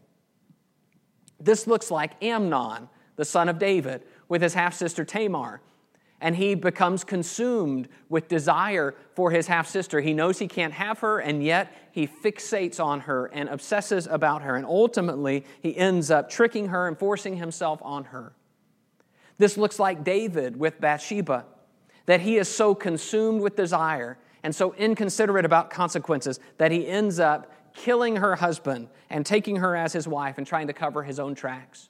This 1.43 1.67
looks 1.67 1.91
like 1.91 2.23
Amnon, 2.23 2.87
the 3.15 3.25
son 3.25 3.49
of 3.49 3.59
David, 3.59 4.03
with 4.29 4.41
his 4.41 4.53
half 4.53 4.73
sister 4.73 5.03
Tamar 5.03 5.61
and 6.21 6.35
he 6.35 6.53
becomes 6.53 7.03
consumed 7.03 7.89
with 8.07 8.27
desire 8.27 8.93
for 9.15 9.31
his 9.31 9.47
half 9.47 9.67
sister. 9.67 9.99
He 9.99 10.13
knows 10.13 10.37
he 10.37 10.47
can't 10.47 10.73
have 10.73 10.99
her, 10.99 11.19
and 11.19 11.43
yet 11.43 11.75
he 11.91 12.07
fixates 12.07 12.79
on 12.79 13.01
her 13.01 13.25
and 13.33 13.49
obsesses 13.49 14.07
about 14.07 14.43
her, 14.43 14.55
and 14.55 14.65
ultimately 14.65 15.43
he 15.61 15.75
ends 15.75 16.11
up 16.11 16.29
tricking 16.29 16.67
her 16.67 16.87
and 16.87 16.97
forcing 16.97 17.37
himself 17.37 17.81
on 17.81 18.05
her. 18.05 18.33
This 19.39 19.57
looks 19.57 19.79
like 19.79 20.03
David 20.03 20.57
with 20.57 20.79
Bathsheba, 20.79 21.45
that 22.05 22.21
he 22.21 22.37
is 22.37 22.47
so 22.47 22.75
consumed 22.75 23.41
with 23.41 23.55
desire 23.55 24.19
and 24.43 24.55
so 24.55 24.73
inconsiderate 24.75 25.45
about 25.45 25.71
consequences 25.71 26.39
that 26.57 26.71
he 26.71 26.87
ends 26.87 27.19
up 27.19 27.51
killing 27.73 28.17
her 28.17 28.35
husband 28.35 28.87
and 29.09 29.25
taking 29.25 29.57
her 29.57 29.75
as 29.75 29.93
his 29.93 30.07
wife 30.07 30.37
and 30.37 30.47
trying 30.47 30.67
to 30.67 30.73
cover 30.73 31.03
his 31.03 31.19
own 31.19 31.35
tracks. 31.35 31.89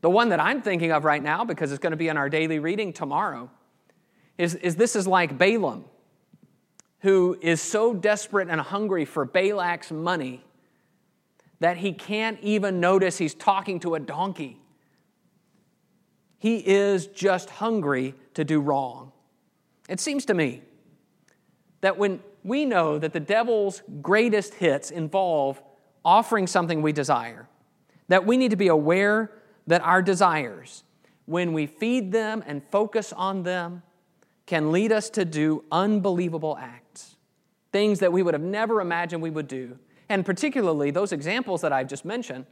The 0.00 0.10
one 0.10 0.30
that 0.30 0.40
I'm 0.40 0.62
thinking 0.62 0.92
of 0.92 1.04
right 1.04 1.22
now, 1.22 1.44
because 1.44 1.72
it's 1.72 1.80
going 1.80 1.92
to 1.92 1.96
be 1.96 2.08
in 2.08 2.16
our 2.16 2.28
daily 2.28 2.58
reading 2.58 2.92
tomorrow, 2.92 3.50
is, 4.38 4.54
is 4.54 4.76
this 4.76 4.96
is 4.96 5.06
like 5.06 5.36
Balaam, 5.36 5.84
who 7.00 7.38
is 7.40 7.60
so 7.60 7.92
desperate 7.92 8.48
and 8.48 8.60
hungry 8.60 9.04
for 9.04 9.26
Balak's 9.26 9.90
money 9.90 10.42
that 11.60 11.76
he 11.76 11.92
can't 11.92 12.38
even 12.40 12.80
notice 12.80 13.18
he's 13.18 13.34
talking 13.34 13.80
to 13.80 13.94
a 13.94 14.00
donkey. 14.00 14.58
He 16.38 16.56
is 16.56 17.06
just 17.08 17.50
hungry 17.50 18.14
to 18.32 18.44
do 18.44 18.60
wrong. 18.60 19.12
It 19.88 20.00
seems 20.00 20.24
to 20.26 20.34
me 20.34 20.62
that 21.82 21.98
when 21.98 22.20
we 22.44 22.64
know 22.64 22.98
that 22.98 23.12
the 23.12 23.20
devil's 23.20 23.82
greatest 24.00 24.54
hits 24.54 24.90
involve 24.90 25.62
offering 26.04 26.46
something 26.46 26.82
we 26.82 26.92
desire, 26.92 27.48
that 28.08 28.26
we 28.26 28.36
need 28.36 28.50
to 28.50 28.56
be 28.56 28.68
aware 28.68 29.30
that 29.66 29.82
our 29.82 30.02
desires, 30.02 30.84
when 31.26 31.52
we 31.52 31.66
feed 31.66 32.12
them 32.12 32.42
and 32.46 32.62
focus 32.70 33.12
on 33.12 33.42
them, 33.42 33.82
can 34.46 34.72
lead 34.72 34.90
us 34.90 35.10
to 35.10 35.24
do 35.24 35.64
unbelievable 35.70 36.58
acts, 36.60 37.16
things 37.72 38.00
that 38.00 38.12
we 38.12 38.22
would 38.22 38.34
have 38.34 38.42
never 38.42 38.80
imagined 38.80 39.22
we 39.22 39.30
would 39.30 39.46
do. 39.46 39.78
And 40.08 40.26
particularly, 40.26 40.90
those 40.90 41.12
examples 41.12 41.60
that 41.60 41.72
I've 41.72 41.86
just 41.86 42.04
mentioned 42.04 42.46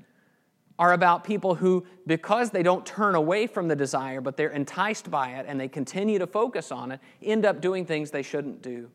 are 0.79 0.93
about 0.93 1.25
people 1.25 1.57
who, 1.57 1.85
because 2.07 2.51
they 2.51 2.63
don't 2.63 2.87
turn 2.87 3.17
away 3.17 3.49
from 3.49 3.67
the 3.67 3.75
desire, 3.75 4.21
but 4.21 4.37
they're 4.37 4.51
enticed 4.51 5.11
by 5.11 5.31
it 5.31 5.47
and 5.49 5.59
they 5.59 5.67
continue 5.67 6.21
to 6.21 6.27
focus 6.27 6.71
on 6.71 6.93
it, 6.93 7.01
end 7.21 7.45
up 7.45 7.61
doing 7.61 7.85
things 7.85 8.13
they 8.13 8.23
shouldn't 8.23 8.63
do. 8.63 8.89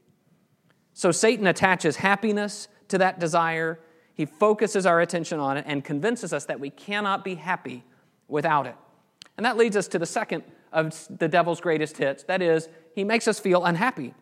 So 0.94 1.12
Satan 1.12 1.48
attaches 1.48 1.98
happiness 1.98 2.68
to 2.90 2.98
that 3.00 3.20
desire. 3.20 3.80
He 4.14 4.26
focuses 4.26 4.86
our 4.86 5.02
attention 5.02 5.40
on 5.40 5.58
it 5.58 5.66
and 5.68 5.84
convinces 5.84 6.34
us 6.34 6.46
that 6.46 6.60
we 6.60 6.70
cannot 6.70 7.24
be 7.24 7.36
happy 7.36 7.84
without 8.28 8.68
it. 8.68 8.76
And 9.38 9.46
that 9.46 9.58
leads 9.58 9.76
us 9.76 9.88
to 9.90 10.00
the 10.00 10.06
second 10.06 10.44
of 10.72 11.08
the 11.10 11.28
devil's 11.28 11.62
greatest 11.62 11.98
hits 11.98 12.24
that 12.24 12.42
is, 12.42 12.68
he 12.96 13.04
makes 13.04 13.28
us 13.28 13.40
feel 13.40 13.66
unhappy. 13.66 14.14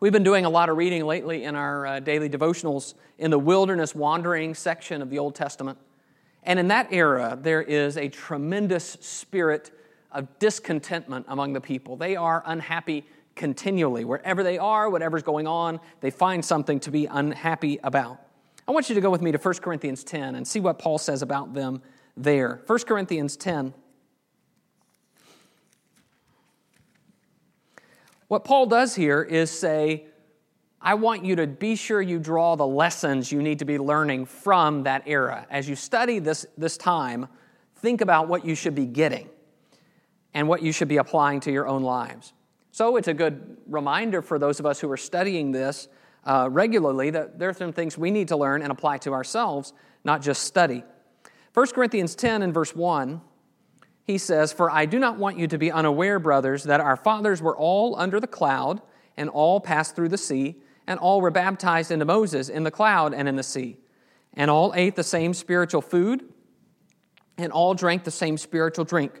We've 0.00 0.12
been 0.12 0.24
doing 0.24 0.44
a 0.44 0.50
lot 0.50 0.68
of 0.68 0.76
reading 0.76 1.04
lately 1.04 1.44
in 1.44 1.56
our 1.56 1.86
uh, 1.86 2.00
daily 2.00 2.28
devotionals 2.28 2.94
in 3.18 3.30
the 3.32 3.38
wilderness 3.38 3.94
wandering 3.94 4.54
section 4.54 5.02
of 5.02 5.10
the 5.10 5.18
Old 5.18 5.34
Testament. 5.34 5.78
And 6.44 6.58
in 6.58 6.68
that 6.68 6.92
era, 6.92 7.36
there 7.40 7.62
is 7.62 7.96
a 7.96 8.08
tremendous 8.08 8.96
spirit 9.00 9.72
of 10.12 10.38
discontentment 10.38 11.26
among 11.28 11.52
the 11.52 11.60
people. 11.60 11.96
They 11.96 12.14
are 12.14 12.42
unhappy 12.46 13.06
continually. 13.38 14.04
Wherever 14.04 14.42
they 14.42 14.58
are, 14.58 14.90
whatever's 14.90 15.22
going 15.22 15.46
on, 15.46 15.80
they 16.00 16.10
find 16.10 16.44
something 16.44 16.78
to 16.80 16.90
be 16.90 17.06
unhappy 17.06 17.78
about. 17.82 18.20
I 18.66 18.72
want 18.72 18.90
you 18.90 18.94
to 18.96 19.00
go 19.00 19.10
with 19.10 19.22
me 19.22 19.32
to 19.32 19.38
1 19.38 19.54
Corinthians 19.54 20.04
10 20.04 20.34
and 20.34 20.46
see 20.46 20.60
what 20.60 20.78
Paul 20.78 20.98
says 20.98 21.22
about 21.22 21.54
them 21.54 21.80
there. 22.16 22.60
1 22.66 22.78
Corinthians 22.80 23.36
10. 23.38 23.72
What 28.26 28.44
Paul 28.44 28.66
does 28.66 28.94
here 28.94 29.22
is 29.22 29.50
say, 29.50 30.04
I 30.80 30.94
want 30.94 31.24
you 31.24 31.36
to 31.36 31.46
be 31.46 31.76
sure 31.76 32.02
you 32.02 32.18
draw 32.18 32.56
the 32.56 32.66
lessons 32.66 33.32
you 33.32 33.42
need 33.42 33.60
to 33.60 33.64
be 33.64 33.78
learning 33.78 34.26
from 34.26 34.82
that 34.82 35.04
era. 35.06 35.46
As 35.50 35.68
you 35.68 35.74
study 35.74 36.18
this, 36.18 36.44
this 36.58 36.76
time, 36.76 37.26
think 37.76 38.00
about 38.00 38.28
what 38.28 38.44
you 38.44 38.54
should 38.54 38.74
be 38.74 38.86
getting 38.86 39.28
and 40.34 40.46
what 40.46 40.62
you 40.62 40.72
should 40.72 40.88
be 40.88 40.98
applying 40.98 41.40
to 41.40 41.50
your 41.50 41.66
own 41.66 41.82
lives. 41.82 42.32
So 42.78 42.94
it's 42.94 43.08
a 43.08 43.12
good 43.12 43.56
reminder 43.66 44.22
for 44.22 44.38
those 44.38 44.60
of 44.60 44.66
us 44.66 44.78
who 44.78 44.88
are 44.88 44.96
studying 44.96 45.50
this 45.50 45.88
uh, 46.22 46.48
regularly 46.48 47.10
that 47.10 47.36
there 47.36 47.48
are 47.48 47.52
some 47.52 47.72
things 47.72 47.98
we 47.98 48.12
need 48.12 48.28
to 48.28 48.36
learn 48.36 48.62
and 48.62 48.70
apply 48.70 48.98
to 48.98 49.12
ourselves, 49.14 49.72
not 50.04 50.22
just 50.22 50.44
study. 50.44 50.84
1 51.54 51.66
Corinthians 51.70 52.14
10 52.14 52.40
and 52.40 52.54
verse 52.54 52.76
1, 52.76 53.20
he 54.04 54.16
says, 54.16 54.52
For 54.52 54.70
I 54.70 54.86
do 54.86 55.00
not 55.00 55.18
want 55.18 55.40
you 55.40 55.48
to 55.48 55.58
be 55.58 55.72
unaware, 55.72 56.20
brothers, 56.20 56.62
that 56.62 56.78
our 56.78 56.94
fathers 56.94 57.42
were 57.42 57.56
all 57.56 57.98
under 57.98 58.20
the 58.20 58.28
cloud, 58.28 58.80
and 59.16 59.28
all 59.28 59.58
passed 59.58 59.96
through 59.96 60.10
the 60.10 60.16
sea, 60.16 60.54
and 60.86 61.00
all 61.00 61.20
were 61.20 61.32
baptized 61.32 61.90
into 61.90 62.04
Moses 62.04 62.48
in 62.48 62.62
the 62.62 62.70
cloud 62.70 63.12
and 63.12 63.28
in 63.28 63.34
the 63.34 63.42
sea, 63.42 63.76
and 64.34 64.52
all 64.52 64.72
ate 64.76 64.94
the 64.94 65.02
same 65.02 65.34
spiritual 65.34 65.82
food, 65.82 66.32
and 67.38 67.50
all 67.50 67.74
drank 67.74 68.04
the 68.04 68.12
same 68.12 68.38
spiritual 68.38 68.84
drink. 68.84 69.20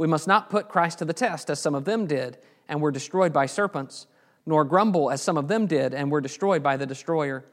We 0.00 0.06
must 0.06 0.26
not 0.26 0.48
put 0.48 0.70
Christ 0.70 1.00
to 1.00 1.04
the 1.04 1.12
test, 1.12 1.50
as 1.50 1.60
some 1.60 1.74
of 1.74 1.84
them 1.84 2.06
did, 2.06 2.38
and 2.70 2.80
were 2.80 2.90
destroyed 2.90 3.34
by 3.34 3.44
serpents, 3.44 4.06
nor 4.46 4.64
grumble, 4.64 5.10
as 5.10 5.20
some 5.20 5.36
of 5.36 5.46
them 5.46 5.66
did, 5.66 5.92
and 5.92 6.10
were 6.10 6.22
destroyed 6.22 6.62
by 6.62 6.78
the 6.78 6.86
destroyer. 6.86 7.44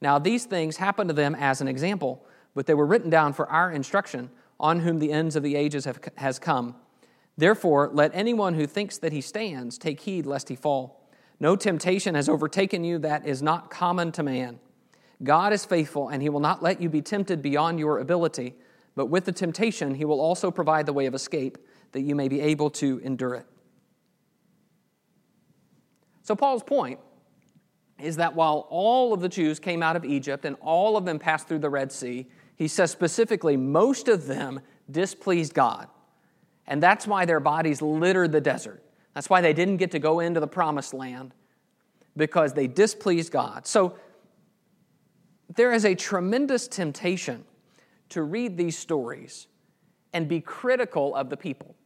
Now, 0.00 0.18
these 0.18 0.46
things 0.46 0.78
happened 0.78 1.10
to 1.10 1.14
them 1.14 1.34
as 1.34 1.60
an 1.60 1.68
example, 1.68 2.24
but 2.54 2.64
they 2.64 2.72
were 2.72 2.86
written 2.86 3.10
down 3.10 3.34
for 3.34 3.46
our 3.50 3.70
instruction, 3.70 4.30
on 4.58 4.80
whom 4.80 4.98
the 4.98 5.12
ends 5.12 5.36
of 5.36 5.42
the 5.42 5.56
ages 5.56 5.84
have, 5.84 6.00
has 6.16 6.38
come. 6.38 6.74
Therefore, 7.36 7.90
let 7.92 8.12
anyone 8.14 8.54
who 8.54 8.66
thinks 8.66 8.96
that 8.96 9.12
he 9.12 9.20
stands 9.20 9.76
take 9.76 10.00
heed 10.00 10.24
lest 10.24 10.48
he 10.48 10.56
fall. 10.56 11.06
No 11.38 11.54
temptation 11.54 12.14
has 12.14 12.30
overtaken 12.30 12.82
you 12.82 12.98
that 13.00 13.26
is 13.26 13.42
not 13.42 13.68
common 13.68 14.10
to 14.12 14.22
man. 14.22 14.58
God 15.22 15.52
is 15.52 15.66
faithful, 15.66 16.08
and 16.08 16.22
he 16.22 16.30
will 16.30 16.40
not 16.40 16.62
let 16.62 16.80
you 16.80 16.88
be 16.88 17.02
tempted 17.02 17.42
beyond 17.42 17.78
your 17.78 17.98
ability, 17.98 18.54
but 18.94 19.10
with 19.10 19.26
the 19.26 19.32
temptation, 19.32 19.96
he 19.96 20.06
will 20.06 20.22
also 20.22 20.50
provide 20.50 20.86
the 20.86 20.94
way 20.94 21.04
of 21.04 21.14
escape, 21.14 21.58
that 21.94 22.02
you 22.02 22.14
may 22.14 22.28
be 22.28 22.40
able 22.40 22.68
to 22.68 22.98
endure 22.98 23.34
it. 23.34 23.46
So, 26.22 26.34
Paul's 26.36 26.62
point 26.62 26.98
is 28.00 28.16
that 28.16 28.34
while 28.34 28.66
all 28.68 29.12
of 29.12 29.20
the 29.20 29.28
Jews 29.28 29.60
came 29.60 29.82
out 29.82 29.94
of 29.94 30.04
Egypt 30.04 30.44
and 30.44 30.56
all 30.60 30.96
of 30.96 31.04
them 31.04 31.18
passed 31.18 31.46
through 31.46 31.60
the 31.60 31.70
Red 31.70 31.92
Sea, 31.92 32.26
he 32.56 32.66
says 32.68 32.90
specifically, 32.90 33.56
most 33.56 34.08
of 34.08 34.26
them 34.26 34.60
displeased 34.90 35.54
God. 35.54 35.88
And 36.66 36.82
that's 36.82 37.06
why 37.06 37.24
their 37.24 37.40
bodies 37.40 37.80
littered 37.80 38.32
the 38.32 38.40
desert. 38.40 38.82
That's 39.14 39.30
why 39.30 39.40
they 39.40 39.52
didn't 39.52 39.76
get 39.76 39.92
to 39.92 40.00
go 40.00 40.18
into 40.18 40.40
the 40.40 40.48
promised 40.48 40.92
land, 40.94 41.32
because 42.16 42.54
they 42.54 42.66
displeased 42.66 43.30
God. 43.30 43.66
So 43.66 43.96
there 45.54 45.72
is 45.72 45.84
a 45.84 45.94
tremendous 45.94 46.66
temptation 46.66 47.44
to 48.08 48.22
read 48.22 48.56
these 48.56 48.76
stories 48.76 49.46
and 50.12 50.28
be 50.28 50.40
critical 50.40 51.14
of 51.14 51.28
the 51.28 51.36
people. 51.36 51.76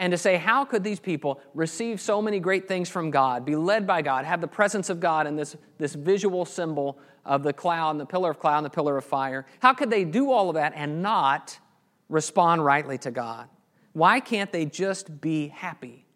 And 0.00 0.12
to 0.12 0.16
say, 0.16 0.38
how 0.38 0.64
could 0.64 0.82
these 0.82 0.98
people 0.98 1.42
receive 1.52 2.00
so 2.00 2.22
many 2.22 2.40
great 2.40 2.66
things 2.66 2.88
from 2.88 3.10
God, 3.10 3.44
be 3.44 3.54
led 3.54 3.86
by 3.86 4.00
God, 4.00 4.24
have 4.24 4.40
the 4.40 4.48
presence 4.48 4.88
of 4.88 4.98
God 4.98 5.26
in 5.26 5.36
this, 5.36 5.56
this 5.76 5.94
visual 5.94 6.46
symbol 6.46 6.98
of 7.26 7.42
the 7.42 7.52
cloud 7.52 7.90
and 7.90 8.00
the 8.00 8.06
pillar 8.06 8.30
of 8.30 8.38
cloud 8.38 8.56
and 8.56 8.64
the 8.64 8.70
pillar 8.70 8.96
of 8.96 9.04
fire? 9.04 9.44
How 9.58 9.74
could 9.74 9.90
they 9.90 10.04
do 10.04 10.32
all 10.32 10.48
of 10.48 10.54
that 10.54 10.72
and 10.74 11.02
not 11.02 11.58
respond 12.08 12.64
rightly 12.64 12.96
to 12.96 13.10
God? 13.10 13.50
Why 13.92 14.20
can't 14.20 14.50
they 14.50 14.64
just 14.64 15.20
be 15.20 15.48
happy? 15.48 16.06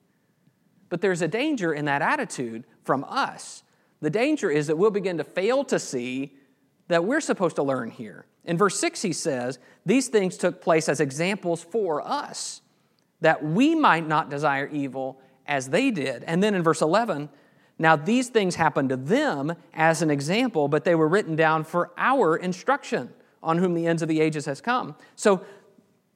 But 0.88 1.02
there's 1.02 1.20
a 1.20 1.28
danger 1.28 1.74
in 1.74 1.84
that 1.84 2.00
attitude 2.00 2.64
from 2.84 3.04
us. 3.06 3.64
The 4.00 4.08
danger 4.08 4.50
is 4.50 4.68
that 4.68 4.78
we'll 4.78 4.92
begin 4.92 5.18
to 5.18 5.24
fail 5.24 5.62
to 5.64 5.78
see 5.78 6.38
that 6.88 7.04
we're 7.04 7.20
supposed 7.20 7.56
to 7.56 7.62
learn 7.62 7.90
here. 7.90 8.24
In 8.46 8.56
verse 8.56 8.80
6, 8.80 9.02
he 9.02 9.12
says, 9.12 9.58
These 9.84 10.08
things 10.08 10.38
took 10.38 10.62
place 10.62 10.88
as 10.88 11.00
examples 11.00 11.62
for 11.62 12.00
us, 12.00 12.62
that 13.24 13.42
we 13.42 13.74
might 13.74 14.06
not 14.06 14.28
desire 14.28 14.68
evil 14.68 15.18
as 15.46 15.70
they 15.70 15.90
did. 15.90 16.24
And 16.24 16.42
then 16.42 16.54
in 16.54 16.62
verse 16.62 16.82
11, 16.82 17.30
now 17.78 17.96
these 17.96 18.28
things 18.28 18.54
happened 18.54 18.90
to 18.90 18.98
them 18.98 19.54
as 19.72 20.02
an 20.02 20.10
example, 20.10 20.68
but 20.68 20.84
they 20.84 20.94
were 20.94 21.08
written 21.08 21.34
down 21.34 21.64
for 21.64 21.90
our 21.96 22.36
instruction, 22.36 23.08
on 23.42 23.56
whom 23.56 23.72
the 23.72 23.86
ends 23.86 24.02
of 24.02 24.08
the 24.08 24.20
ages 24.20 24.44
has 24.44 24.60
come. 24.60 24.94
So 25.16 25.42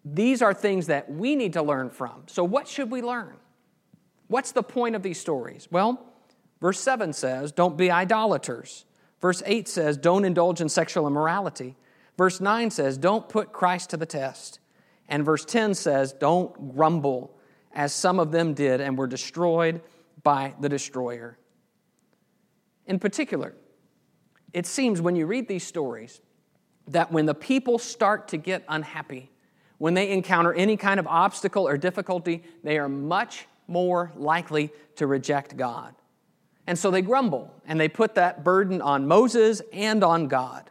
these 0.04 0.42
are 0.42 0.52
things 0.52 0.86
that 0.88 1.10
we 1.10 1.34
need 1.34 1.54
to 1.54 1.62
learn 1.62 1.88
from. 1.88 2.24
So, 2.26 2.44
what 2.44 2.68
should 2.68 2.90
we 2.90 3.00
learn? 3.00 3.36
What's 4.26 4.52
the 4.52 4.62
point 4.62 4.94
of 4.94 5.02
these 5.02 5.18
stories? 5.18 5.66
Well, 5.70 6.06
verse 6.60 6.78
7 6.78 7.14
says, 7.14 7.52
Don't 7.52 7.78
be 7.78 7.90
idolaters. 7.90 8.84
Verse 9.22 9.42
8 9.46 9.66
says, 9.66 9.96
Don't 9.96 10.26
indulge 10.26 10.60
in 10.60 10.68
sexual 10.68 11.06
immorality. 11.06 11.74
Verse 12.18 12.38
9 12.38 12.70
says, 12.70 12.98
Don't 12.98 13.30
put 13.30 13.52
Christ 13.52 13.90
to 13.90 13.96
the 13.96 14.06
test. 14.06 14.60
And 15.08 15.24
verse 15.24 15.44
10 15.44 15.74
says, 15.74 16.12
Don't 16.12 16.74
grumble, 16.74 17.34
as 17.72 17.92
some 17.92 18.18
of 18.20 18.32
them 18.32 18.54
did 18.54 18.80
and 18.80 18.96
were 18.98 19.06
destroyed 19.06 19.80
by 20.22 20.54
the 20.60 20.68
destroyer. 20.68 21.38
In 22.86 22.98
particular, 22.98 23.54
it 24.52 24.66
seems 24.66 25.00
when 25.00 25.16
you 25.16 25.26
read 25.26 25.48
these 25.48 25.66
stories 25.66 26.20
that 26.88 27.12
when 27.12 27.26
the 27.26 27.34
people 27.34 27.78
start 27.78 28.28
to 28.28 28.36
get 28.36 28.64
unhappy, 28.68 29.30
when 29.76 29.94
they 29.94 30.10
encounter 30.10 30.52
any 30.52 30.76
kind 30.76 30.98
of 30.98 31.06
obstacle 31.06 31.68
or 31.68 31.76
difficulty, 31.76 32.42
they 32.64 32.78
are 32.78 32.88
much 32.88 33.46
more 33.66 34.12
likely 34.16 34.70
to 34.96 35.06
reject 35.06 35.56
God. 35.56 35.94
And 36.66 36.78
so 36.78 36.90
they 36.90 37.02
grumble 37.02 37.54
and 37.66 37.78
they 37.78 37.88
put 37.88 38.14
that 38.16 38.42
burden 38.42 38.82
on 38.82 39.06
Moses 39.06 39.62
and 39.72 40.02
on 40.02 40.28
God. 40.28 40.70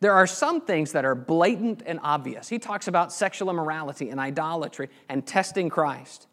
There 0.00 0.14
are 0.14 0.26
some 0.26 0.62
things 0.62 0.92
that 0.92 1.04
are 1.04 1.14
blatant 1.14 1.82
and 1.84 2.00
obvious. 2.02 2.48
He 2.48 2.58
talks 2.58 2.88
about 2.88 3.12
sexual 3.12 3.50
immorality 3.50 4.08
and 4.08 4.18
idolatry 4.18 4.88
and 5.08 5.26
testing 5.26 5.68
Christ. 5.68 6.26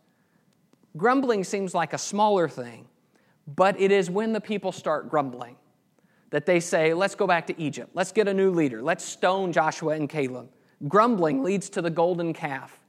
Grumbling 0.95 1.43
seems 1.43 1.75
like 1.75 1.93
a 1.93 1.97
smaller 1.97 2.47
thing, 2.47 2.87
but 3.45 3.79
it 3.79 3.91
is 3.91 4.09
when 4.09 4.33
the 4.33 4.41
people 4.41 4.71
start 4.71 5.09
grumbling 5.09 5.57
that 6.29 6.45
they 6.45 6.59
say, 6.59 6.93
let's 6.93 7.15
go 7.15 7.27
back 7.27 7.47
to 7.47 7.61
Egypt. 7.61 7.91
Let's 7.93 8.11
get 8.11 8.27
a 8.27 8.33
new 8.33 8.51
leader. 8.51 8.81
Let's 8.81 9.03
stone 9.03 9.51
Joshua 9.51 9.93
and 9.93 10.09
Caleb. 10.09 10.49
Grumbling 10.87 11.43
leads 11.43 11.69
to 11.71 11.81
the 11.81 11.89
golden 11.89 12.33
calf. 12.33 12.79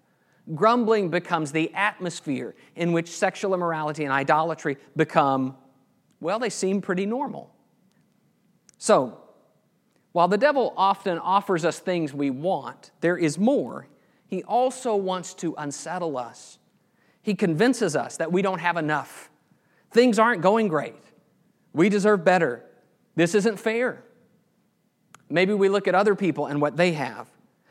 Grumbling 0.54 1.11
becomes 1.11 1.52
the 1.52 1.73
atmosphere 1.75 2.54
in 2.75 2.92
which 2.92 3.11
sexual 3.11 3.54
immorality 3.54 4.04
and 4.04 4.12
idolatry 4.12 4.76
become, 4.97 5.56
well, 6.20 6.38
they 6.38 6.50
seem 6.50 6.80
pretty 6.80 7.06
normal. 7.06 7.54
So, 8.78 9.20
while 10.18 10.26
the 10.26 10.37
devil 10.37 10.75
often 10.76 11.16
offers 11.16 11.64
us 11.64 11.78
things 11.78 12.12
we 12.12 12.28
want, 12.28 12.90
there 13.02 13.16
is 13.16 13.38
more. 13.38 13.87
He 14.26 14.42
also 14.42 14.96
wants 14.96 15.32
to 15.34 15.54
unsettle 15.56 16.18
us. 16.18 16.58
He 17.22 17.37
convinces 17.37 17.94
us 17.94 18.16
that 18.16 18.32
we 18.32 18.42
don't 18.42 18.58
have 18.58 18.76
enough. 18.76 19.30
Things 19.92 20.18
aren't 20.18 20.42
going 20.42 20.66
great. 20.66 21.00
We 21.72 21.88
deserve 21.88 22.25
better. 22.25 22.64
This 23.14 23.37
isn't 23.37 23.60
fair. 23.60 24.02
Maybe 25.30 25.54
we 25.54 25.68
look 25.68 25.87
at 25.87 25.94
other 25.94 26.16
people 26.16 26.46
and 26.46 26.60
what 26.60 26.76
they 26.76 26.94
have. 26.94 27.28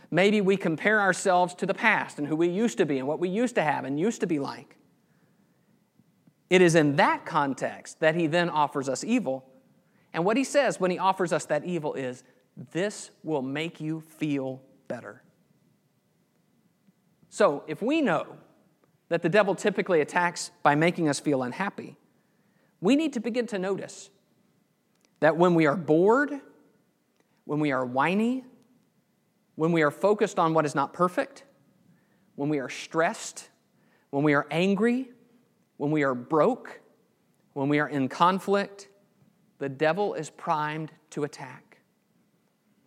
Maybe 0.10 0.40
we 0.40 0.56
compare 0.56 1.02
ourselves 1.02 1.54
to 1.56 1.66
the 1.66 1.74
past 1.74 2.18
and 2.18 2.26
who 2.26 2.38
we 2.38 2.48
used 2.48 2.78
to 2.78 2.86
be 2.86 2.98
and 2.98 3.10
what 3.10 3.20
we 3.20 3.28
used 3.28 3.56
to 3.56 3.62
have 3.62 3.84
and 3.84 4.00
used 4.00 4.22
to 4.22 4.26
be 4.26 4.40
like. 4.40 4.78
It 6.50 6.62
is 6.62 6.76
in 6.76 6.96
that 6.96 7.26
context 7.26 8.00
that 8.00 8.16
he 8.16 8.26
then 8.26 8.50
offers 8.50 8.88
us 8.88 9.04
evil. 9.04 9.46
And 10.14 10.24
what 10.24 10.38
he 10.38 10.46
says 10.46 10.80
when 10.80 10.92
he 10.92 10.98
offers 10.98 11.34
us 11.34 11.44
that 11.48 11.66
evil 11.66 11.94
is, 11.94 12.24
This 12.72 13.12
will 13.24 13.44
make 13.44 13.80
you 13.80 14.02
feel 14.02 14.62
better. 14.88 15.22
So 17.30 17.64
if 17.68 17.82
we 17.82 18.02
know 18.02 18.26
that 19.10 19.22
the 19.22 19.30
devil 19.30 19.54
typically 19.54 20.02
attacks 20.02 20.52
by 20.64 20.74
making 20.76 21.08
us 21.08 21.20
feel 21.20 21.44
unhappy, 21.44 21.96
we 22.82 22.96
need 22.96 23.14
to 23.14 23.20
begin 23.20 23.46
to 23.48 23.60
notice 23.60 24.10
that 25.20 25.38
when 25.38 25.54
we 25.54 25.68
are 25.68 25.76
bored, 25.76 26.32
when 27.46 27.60
we 27.60 27.72
are 27.72 27.86
whiny, 27.86 28.44
when 29.56 29.72
we 29.72 29.82
are 29.82 29.92
focused 29.92 30.40
on 30.40 30.54
what 30.54 30.66
is 30.66 30.76
not 30.76 30.94
perfect, 30.94 31.44
when 32.36 32.50
we 32.50 32.60
are 32.60 32.70
stressed, 32.70 33.50
when 34.10 34.24
we 34.24 34.34
are 34.34 34.48
angry, 34.52 35.10
when 35.78 35.92
we 35.92 36.04
are 36.04 36.16
broke, 36.16 36.80
when 37.54 37.70
we 37.70 37.80
are 37.80 37.88
in 37.90 38.08
conflict, 38.08 38.88
the 39.60 39.70
devil 39.70 40.14
is 40.14 40.30
primed 40.30 40.92
to 41.12 41.24
attack. 41.24 41.67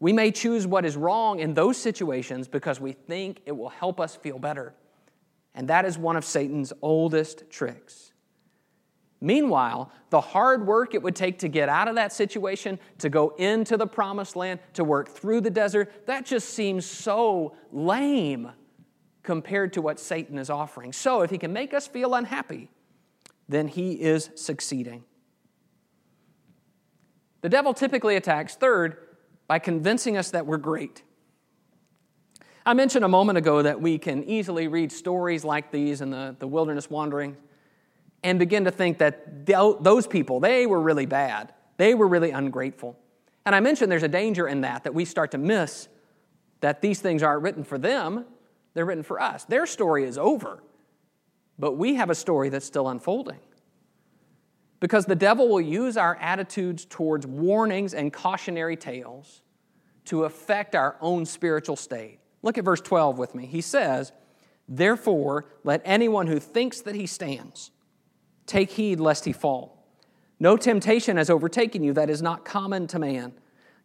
We 0.00 0.14
may 0.14 0.30
choose 0.30 0.66
what 0.66 0.87
is 0.87 0.97
wrong 0.97 1.40
in 1.40 1.52
those 1.52 1.76
situations 1.76 2.49
because 2.49 2.80
we 2.80 2.92
think 2.92 3.42
it 3.45 3.52
will 3.52 3.69
help 3.69 4.00
us 4.00 4.16
feel 4.16 4.38
better. 4.38 4.75
And 5.54 5.69
that 5.69 5.85
is 5.85 5.99
one 5.99 6.16
of 6.16 6.25
Satan's 6.25 6.73
oldest 6.80 7.50
tricks. 7.50 8.12
Meanwhile, 9.21 9.92
the 10.09 10.21
hard 10.21 10.66
work 10.66 10.95
it 10.95 11.02
would 11.02 11.14
take 11.14 11.40
to 11.40 11.49
get 11.49 11.69
out 11.69 11.88
of 11.88 11.97
that 11.97 12.12
situation, 12.14 12.78
to 12.99 13.11
go 13.11 13.30
into 13.37 13.76
the 13.76 13.87
promised 13.87 14.35
land, 14.35 14.61
to 14.73 14.83
work 14.83 15.11
through 15.11 15.42
the 15.42 15.50
desert, 15.50 16.07
that 16.07 16.25
just 16.25 16.49
seems 16.49 16.87
so 16.87 17.54
lame 17.71 18.50
compared 19.23 19.75
to 19.75 19.83
what 19.83 20.00
Satan 20.00 20.38
is 20.38 20.49
offering. 20.49 20.95
So 20.95 21.21
if 21.21 21.30
he 21.30 21.37
can 21.37 21.52
make 21.52 21.75
us 21.75 21.87
feel 21.87 22.14
unhappy, 22.14 22.71
then 23.47 23.69
he 23.69 23.92
is 23.92 24.30
succeeding. 24.35 25.04
The 27.42 27.50
devil 27.50 27.75
typically 27.75 28.16
attacks, 28.16 28.54
third, 28.54 28.97
by 29.50 29.59
convincing 29.59 30.16
us 30.16 30.30
that 30.30 30.47
we're 30.47 30.59
great. 30.59 31.02
I 32.64 32.73
mentioned 32.73 33.04
a 33.04 33.09
moment 33.09 33.37
ago 33.37 33.62
that 33.62 33.80
we 33.80 33.99
can 33.99 34.23
easily 34.23 34.69
read 34.69 34.92
stories 34.92 35.42
like 35.42 35.73
these 35.73 36.02
in 36.02 36.11
the, 36.11 36.37
the 36.38 36.47
wilderness 36.47 36.88
wandering 36.88 37.37
and 38.23 38.38
begin 38.38 38.66
to 38.66 38.71
think 38.71 38.99
that 38.99 39.45
those 39.47 40.07
people, 40.07 40.38
they 40.38 40.66
were 40.66 40.80
really 40.80 41.04
bad. 41.04 41.52
They 41.78 41.95
were 41.97 42.07
really 42.07 42.30
ungrateful. 42.30 42.97
And 43.45 43.52
I 43.52 43.59
mentioned 43.59 43.90
there's 43.90 44.04
a 44.04 44.09
danger 44.09 44.47
in 44.47 44.61
that, 44.61 44.85
that 44.85 44.95
we 44.95 45.04
start 45.04 45.33
to 45.33 45.38
miss 45.38 45.88
that 46.61 46.80
these 46.80 47.00
things 47.00 47.21
aren't 47.21 47.42
written 47.42 47.64
for 47.64 47.76
them, 47.76 48.26
they're 48.75 48.87
written 48.87 49.02
for 49.02 49.21
us. 49.21 49.47
Their 49.47 49.66
story 49.66 50.04
is 50.04 50.16
over, 50.16 50.62
but 51.59 51.73
we 51.73 51.97
have 51.97 52.09
a 52.09 52.14
story 52.14 52.50
that's 52.50 52.66
still 52.66 52.88
unfolding. 52.88 53.40
Because 54.80 55.04
the 55.04 55.14
devil 55.14 55.49
will 55.49 55.60
use 55.60 55.96
our 55.96 56.16
attitudes 56.16 56.87
towards 56.87 57.26
warnings 57.26 57.92
and 57.92 58.12
cautionary 58.12 58.76
tales 58.76 59.42
to 60.06 60.25
affect 60.25 60.75
our 60.75 60.96
own 61.00 61.26
spiritual 61.26 61.76
state. 61.76 62.18
Look 62.42 62.56
at 62.56 62.64
verse 62.64 62.80
12 62.80 63.18
with 63.18 63.34
me. 63.34 63.46
He 63.46 63.60
says, 63.60 64.12
Therefore, 64.66 65.46
let 65.64 65.82
anyone 65.84 66.26
who 66.26 66.38
thinks 66.38 66.80
that 66.82 66.94
he 66.94 67.06
stands 67.06 67.70
take 68.46 68.70
heed 68.70 68.99
lest 68.99 69.26
he 69.26 69.32
fall. 69.32 69.87
No 70.38 70.56
temptation 70.56 71.18
has 71.18 71.28
overtaken 71.28 71.82
you 71.82 71.92
that 71.92 72.08
is 72.08 72.22
not 72.22 72.44
common 72.44 72.87
to 72.88 72.99
man. 72.99 73.34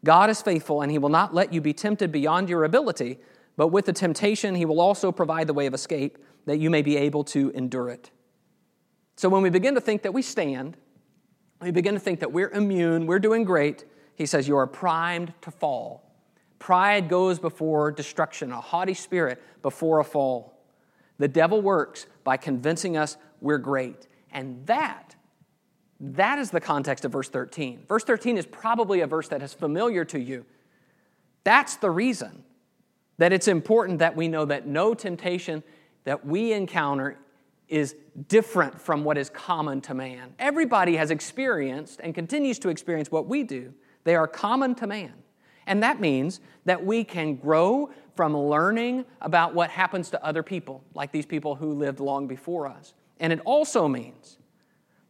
God 0.06 0.30
is 0.30 0.42
faithful, 0.42 0.82
and 0.82 0.92
he 0.92 0.98
will 0.98 1.10
not 1.10 1.34
let 1.34 1.52
you 1.52 1.60
be 1.60 1.74
tempted 1.74 2.12
beyond 2.12 2.48
your 2.48 2.64
ability, 2.64 3.20
but 3.58 3.68
with 3.68 3.86
the 3.86 3.94
temptation, 3.94 4.56
he 4.56 4.66
will 4.66 4.80
also 4.80 5.12
provide 5.12 5.48
the 5.48 5.54
way 5.54 5.66
of 5.66 5.74
escape 5.74 6.18
that 6.46 6.58
you 6.58 6.70
may 6.70 6.82
be 6.82 6.96
able 6.96 7.24
to 7.26 7.50
endure 7.52 7.90
it. 7.90 8.12
So 9.18 9.28
when 9.30 9.42
we 9.42 9.50
begin 9.50 9.76
to 9.76 9.82
think 9.82 10.04
that 10.04 10.14
we 10.14 10.22
stand, 10.22 10.78
we 11.62 11.72
begin 11.72 11.94
to 11.94 12.00
think 12.00 12.20
that 12.20 12.32
we're 12.32 12.50
immune, 12.50 13.08
we're 13.08 13.20
doing 13.20 13.44
great, 13.44 13.86
he 14.16 14.26
says, 14.26 14.48
You 14.48 14.58
are 14.58 14.68
primed 14.68 15.34
to 15.42 15.52
fall. 15.52 16.04
Pride 16.60 17.10
goes 17.10 17.40
before 17.40 17.92
destruction, 17.92 18.52
a 18.52 18.60
haughty 18.60 18.94
spirit 18.94 19.42
before 19.62 20.00
a 20.00 20.04
fall. 20.04 20.58
The 21.18 21.28
devil 21.28 21.62
works 21.62 22.08
by 22.24 22.38
convincing 22.38 22.98
us 22.98 23.18
we're 23.42 23.58
great. 23.58 24.08
And 24.32 24.66
that, 24.66 25.16
that 26.00 26.40
is 26.40 26.52
the 26.52 26.60
context 26.60 27.06
of 27.06 27.12
verse 27.12 27.30
13. 27.30 27.86
Verse 27.88 28.04
13 28.04 28.38
is 28.38 28.46
probably 28.46 29.02
a 29.02 29.08
verse 29.08 29.28
that 29.30 29.42
is 29.42 29.54
familiar 29.54 30.04
to 30.06 30.20
you. 30.20 30.46
That's 31.44 31.76
the 31.78 31.92
reason 31.92 32.44
that 33.18 33.32
it's 33.32 33.48
important 33.48 34.00
that 34.00 34.16
we 34.16 34.28
know 34.28 34.46
that 34.46 34.68
no 34.68 34.94
temptation 34.94 35.64
that 36.04 36.26
we 36.26 36.54
encounter 36.54 37.18
is 37.68 37.96
different 38.28 38.80
from 38.80 39.04
what 39.04 39.18
is 39.18 39.30
common 39.30 39.82
to 39.82 39.94
man. 39.94 40.34
Everybody 40.40 40.96
has 40.98 41.12
experienced 41.12 42.00
and 42.04 42.14
continues 42.14 42.60
to 42.60 42.70
experience 42.70 43.12
what 43.12 43.28
we 43.28 43.44
do, 43.44 43.74
they 44.04 44.16
are 44.16 44.28
common 44.28 44.76
to 44.76 44.88
man. 44.88 45.14
And 45.68 45.82
that 45.82 46.00
means 46.00 46.42
that 46.66 46.86
we 46.86 47.04
can 47.04 47.36
grow 47.36 47.90
from 48.16 48.38
learning 48.38 49.06
about 49.22 49.56
what 49.56 49.70
happens 49.70 50.10
to 50.12 50.24
other 50.24 50.44
people, 50.44 50.84
like 50.94 51.12
these 51.12 51.26
people 51.26 51.56
who 51.56 51.74
lived 51.74 52.00
long 52.00 52.28
before 52.28 52.68
us. 52.68 52.94
And 53.20 53.34
it 53.34 53.42
also 53.46 53.88
means 53.88 54.38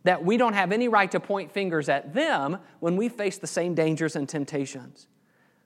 that 0.03 0.23
we 0.23 0.37
don't 0.37 0.53
have 0.53 0.71
any 0.71 0.87
right 0.87 1.11
to 1.11 1.19
point 1.19 1.51
fingers 1.51 1.89
at 1.89 2.13
them 2.13 2.59
when 2.79 2.95
we 2.95 3.09
face 3.09 3.37
the 3.37 3.47
same 3.47 3.73
dangers 3.73 4.15
and 4.15 4.29
temptations. 4.29 5.07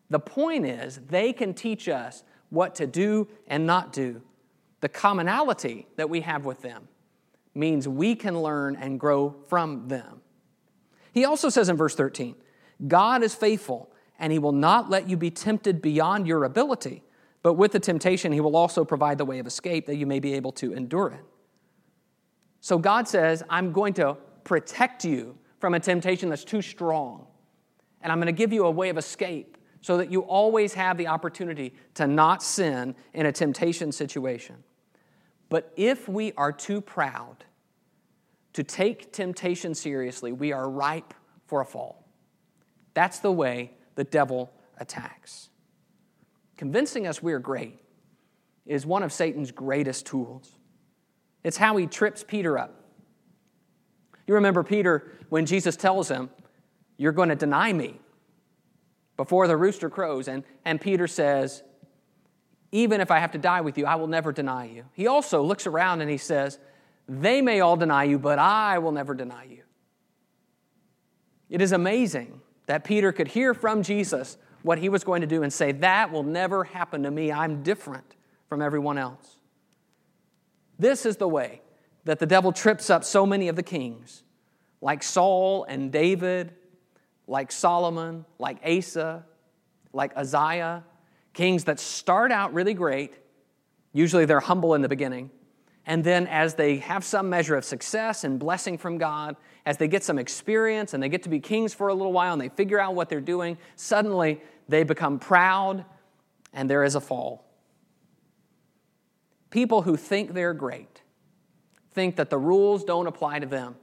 The 0.10 0.20
point 0.20 0.66
is, 0.66 1.00
they 1.08 1.34
can 1.34 1.54
teach 1.54 1.88
us 1.88 2.24
what 2.50 2.74
to 2.76 2.88
do 2.88 3.28
and 3.48 3.68
not 3.68 3.94
do. 3.94 4.22
The 4.82 4.90
commonality 4.90 5.88
that 5.98 6.10
we 6.10 6.22
have 6.22 6.46
with 6.46 6.62
them 6.62 6.88
means 7.54 7.88
we 7.88 8.16
can 8.16 8.42
learn 8.42 8.76
and 8.76 9.00
grow 9.00 9.36
from 9.48 9.88
them. 9.88 10.22
He 11.12 11.26
also 11.26 11.50
says 11.50 11.70
in 11.70 11.76
verse 11.76 11.96
13, 11.96 12.36
God 12.88 13.24
is 13.24 13.36
faithful 13.36 13.92
and 14.20 14.32
he 14.32 14.40
will 14.40 14.52
not 14.52 14.90
let 14.90 15.10
you 15.10 15.18
be 15.18 15.32
tempted 15.32 15.82
beyond 15.82 16.28
your 16.28 16.44
ability. 16.44 17.04
But 17.42 17.54
with 17.54 17.72
the 17.72 17.80
temptation, 17.80 18.32
he 18.32 18.42
will 18.42 18.56
also 18.56 18.84
provide 18.84 19.18
the 19.18 19.26
way 19.26 19.40
of 19.40 19.48
escape 19.48 19.86
that 19.88 19.96
you 19.96 20.06
may 20.06 20.20
be 20.20 20.34
able 20.34 20.52
to 20.54 20.74
endure 20.74 21.10
it. 21.10 21.26
So 22.62 22.78
God 22.78 23.08
says, 23.08 23.44
I'm 23.50 23.72
going 23.72 23.94
to 23.96 24.18
protect 24.44 25.06
you 25.06 25.38
from 25.60 25.74
a 25.74 25.80
temptation 25.80 26.30
that's 26.30 26.44
too 26.44 26.62
strong. 26.62 27.28
And 28.02 28.12
I'm 28.12 28.18
going 28.20 28.28
to 28.28 28.32
give 28.34 28.52
you 28.52 28.66
a 28.66 28.72
way 28.72 28.90
of 28.90 28.98
escape 28.98 29.58
so 29.82 29.98
that 29.98 30.12
you 30.12 30.22
always 30.22 30.74
have 30.74 30.98
the 30.98 31.08
opportunity 31.08 31.74
to 31.94 32.08
not 32.08 32.44
sin 32.44 32.96
in 33.14 33.26
a 33.26 33.32
temptation 33.32 33.92
situation. 33.92 34.56
But 35.50 35.74
if 35.76 36.08
we 36.08 36.32
are 36.34 36.52
too 36.52 36.80
proud 36.80 37.44
to 38.54 38.64
take 38.64 39.12
temptation 39.12 39.74
seriously, 39.76 40.32
we 40.32 40.52
are 40.52 40.70
ripe 40.70 41.14
for 41.48 41.62
a 41.62 41.66
fall. 41.66 42.08
That's 42.94 43.20
the 43.20 43.32
way 43.32 43.72
the 43.96 44.04
devil 44.04 44.52
attacks. 44.78 45.50
Convincing 46.58 47.08
us 47.08 47.22
we're 47.24 47.40
great 47.40 47.80
is 48.66 48.86
one 48.86 49.02
of 49.02 49.12
Satan's 49.12 49.52
greatest 49.52 50.06
tools. 50.06 50.52
It's 51.44 51.58
how 51.58 51.78
he 51.78 51.88
trips 51.88 52.24
Peter 52.26 52.58
up. 52.58 52.76
You 54.28 54.36
remember 54.36 54.64
Peter 54.64 55.12
when 55.30 55.46
Jesus 55.46 55.76
tells 55.76 56.10
him, 56.10 56.30
You're 56.98 57.14
going 57.14 57.30
to 57.30 57.36
deny 57.36 57.74
me 57.74 58.00
before 59.18 59.48
the 59.48 59.58
rooster 59.58 59.90
crows. 59.90 60.28
And, 60.28 60.44
and 60.66 60.80
Peter 60.80 61.08
says, 61.08 61.64
Even 62.72 63.02
if 63.02 63.10
I 63.10 63.20
have 63.20 63.32
to 63.32 63.38
die 63.38 63.62
with 63.62 63.78
you, 63.78 63.86
I 63.86 63.96
will 63.96 64.08
never 64.08 64.32
deny 64.32 64.66
you. 64.66 64.86
He 64.94 65.08
also 65.08 65.42
looks 65.42 65.66
around 65.66 66.02
and 66.02 66.10
he 66.10 66.18
says, 66.18 66.60
They 67.08 67.42
may 67.42 67.62
all 67.62 67.78
deny 67.78 68.04
you, 68.04 68.20
but 68.20 68.38
I 68.40 68.78
will 68.80 68.92
never 68.92 69.14
deny 69.14 69.46
you. 69.46 69.64
It 71.50 71.62
is 71.62 71.72
amazing 71.72 72.42
that 72.68 72.84
Peter 72.84 73.12
could 73.12 73.28
hear 73.28 73.54
from 73.54 73.82
Jesus 73.82 74.38
what 74.62 74.78
he 74.78 74.90
was 74.90 75.04
going 75.04 75.22
to 75.22 75.28
do 75.28 75.42
and 75.42 75.52
say, 75.52 75.72
That 75.72 76.12
will 76.12 76.24
never 76.24 76.64
happen 76.64 77.04
to 77.04 77.12
me. 77.12 77.32
I'm 77.32 77.64
different 77.64 78.16
from 78.48 78.62
everyone 78.62 78.98
else. 78.98 79.38
This 80.78 81.06
is 81.06 81.18
the 81.18 81.28
way 81.28 81.62
that 82.06 82.20
the 82.20 82.26
devil 82.26 82.52
trips 82.52 82.90
up 82.90 83.04
so 83.04 83.26
many 83.26 83.48
of 83.50 83.56
the 83.56 83.64
kings, 83.64 84.24
like 84.82 85.04
Saul 85.04 85.66
and 85.66 85.92
David, 85.92 86.54
like 87.28 87.52
Solomon, 87.52 88.26
like 88.38 88.60
Asa, 88.66 89.26
like 89.94 90.14
Uzziah, 90.16 90.84
kings 91.40 91.64
that 91.64 91.80
start 91.80 92.34
out 92.34 92.54
really 92.54 92.74
great. 92.74 93.14
Usually 93.94 94.26
they're 94.26 94.42
humble 94.42 94.74
in 94.74 94.82
the 94.82 94.90
beginning. 94.90 95.32
And 95.86 96.04
then, 96.04 96.28
as 96.28 96.56
they 96.56 96.80
have 96.80 97.06
some 97.06 97.30
measure 97.30 97.56
of 97.56 97.64
success 97.64 98.26
and 98.26 98.38
blessing 98.38 98.78
from 98.78 98.98
God, 98.98 99.38
as 99.66 99.78
they 99.78 99.88
get 99.88 100.04
some 100.04 100.20
experience 100.20 100.94
and 100.94 101.02
they 101.02 101.08
get 101.08 101.24
to 101.24 101.30
be 101.30 101.40
kings 101.40 101.74
for 101.74 101.88
a 101.88 101.94
little 101.94 102.12
while 102.12 102.34
and 102.34 102.42
they 102.42 102.50
figure 102.50 102.78
out 102.78 102.94
what 102.94 103.08
they're 103.08 103.22
doing, 103.22 103.58
suddenly 103.78 104.42
they 104.68 104.84
become 104.84 105.18
proud 105.18 105.86
and 106.52 106.70
there 106.70 106.84
is 106.84 106.96
a 106.96 107.00
fall. 107.00 107.46
People 109.50 109.84
who 109.84 109.96
think 109.96 110.34
they're 110.34 110.54
great 110.54 111.04
think 111.94 112.18
that 112.18 112.30
the 112.30 112.38
rules 112.38 112.84
don't 112.84 113.08
apply 113.08 113.40
to 113.40 113.46
them. 113.46 113.78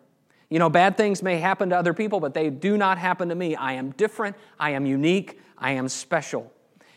You 0.50 0.58
know, 0.58 0.68
bad 0.68 0.98
things 0.98 1.22
may 1.22 1.38
happen 1.38 1.70
to 1.70 1.78
other 1.78 1.94
people, 1.94 2.20
but 2.20 2.34
they 2.34 2.50
do 2.50 2.76
not 2.76 2.98
happen 2.98 3.30
to 3.30 3.34
me. 3.34 3.56
I 3.56 3.72
am 3.72 3.92
different, 3.92 4.36
I 4.60 4.72
am 4.72 4.84
unique, 4.84 5.40
I 5.56 5.72
am 5.72 5.88
special. 5.88 6.52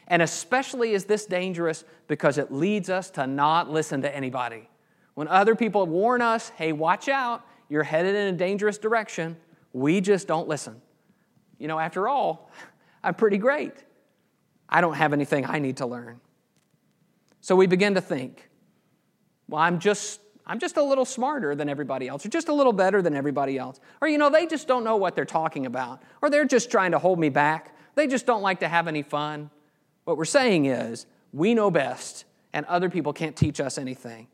And 0.10 0.22
especially 0.22 0.94
is 0.94 1.06
this 1.06 1.26
dangerous 1.26 1.84
because 2.08 2.38
it 2.38 2.52
leads 2.52 2.90
us 2.90 3.12
to 3.12 3.28
not 3.28 3.70
listen 3.70 4.02
to 4.02 4.16
anybody. 4.16 4.68
When 5.14 5.28
other 5.28 5.56
people 5.56 5.86
warn 5.86 6.22
us, 6.22 6.50
hey, 6.50 6.72
watch 6.72 7.08
out, 7.08 7.46
you're 7.70 7.84
headed 7.84 8.16
in 8.16 8.34
a 8.34 8.38
dangerous 8.38 8.78
direction, 8.78 9.38
we 9.74 10.02
just 10.02 10.28
don't 10.28 10.48
listen. 10.48 10.82
You 11.60 11.68
know, 11.68 11.80
after 11.80 12.08
all, 12.08 12.52
I'm 13.04 13.14
pretty 13.14 13.38
great. 13.38 13.74
I 14.68 14.82
don't 14.82 14.96
have 14.96 15.14
anything 15.14 15.46
I 15.46 15.60
need 15.60 15.78
to 15.78 15.86
learn. 15.86 16.20
So 17.42 17.56
we 17.56 17.68
begin 17.68 17.96
to 17.96 18.02
think, 18.02 18.50
well, 19.48 19.62
I'm 19.62 19.80
just 19.80 20.20
I'm 20.50 20.58
just 20.58 20.78
a 20.78 20.84
little 20.84 21.06
smarter 21.06 21.54
than 21.54 21.70
everybody 21.70 22.08
else, 22.08 22.26
or 22.26 22.30
just 22.30 22.50
a 22.50 22.54
little 22.54 22.74
better 22.74 23.04
than 23.04 23.16
everybody 23.16 23.60
else. 23.60 23.80
Or, 24.02 24.08
you 24.08 24.18
know, 24.18 24.32
they 24.32 24.48
just 24.48 24.68
don't 24.68 24.84
know 24.84 24.96
what 24.96 25.16
they're 25.16 25.24
talking 25.24 25.68
about, 25.68 26.02
or 26.24 26.32
they're 26.32 26.44
just 26.44 26.72
trying 26.72 26.90
to 26.94 26.98
hold 26.98 27.20
me 27.20 27.30
back. 27.30 27.76
They 27.94 28.08
just 28.08 28.26
don't 28.26 28.42
like 28.42 28.62
to 28.62 28.68
have 28.68 28.88
any 28.88 29.04
fun. 29.04 29.52
What 30.10 30.18
we're 30.18 30.26
saying 30.26 30.66
is, 30.66 31.06
we 31.32 31.54
know 31.54 31.70
best, 31.70 32.26
and 32.52 32.66
other 32.66 32.90
people 32.90 33.14
can't 33.14 33.36
teach 33.36 33.60
us 33.60 33.78
anything. 33.78 34.26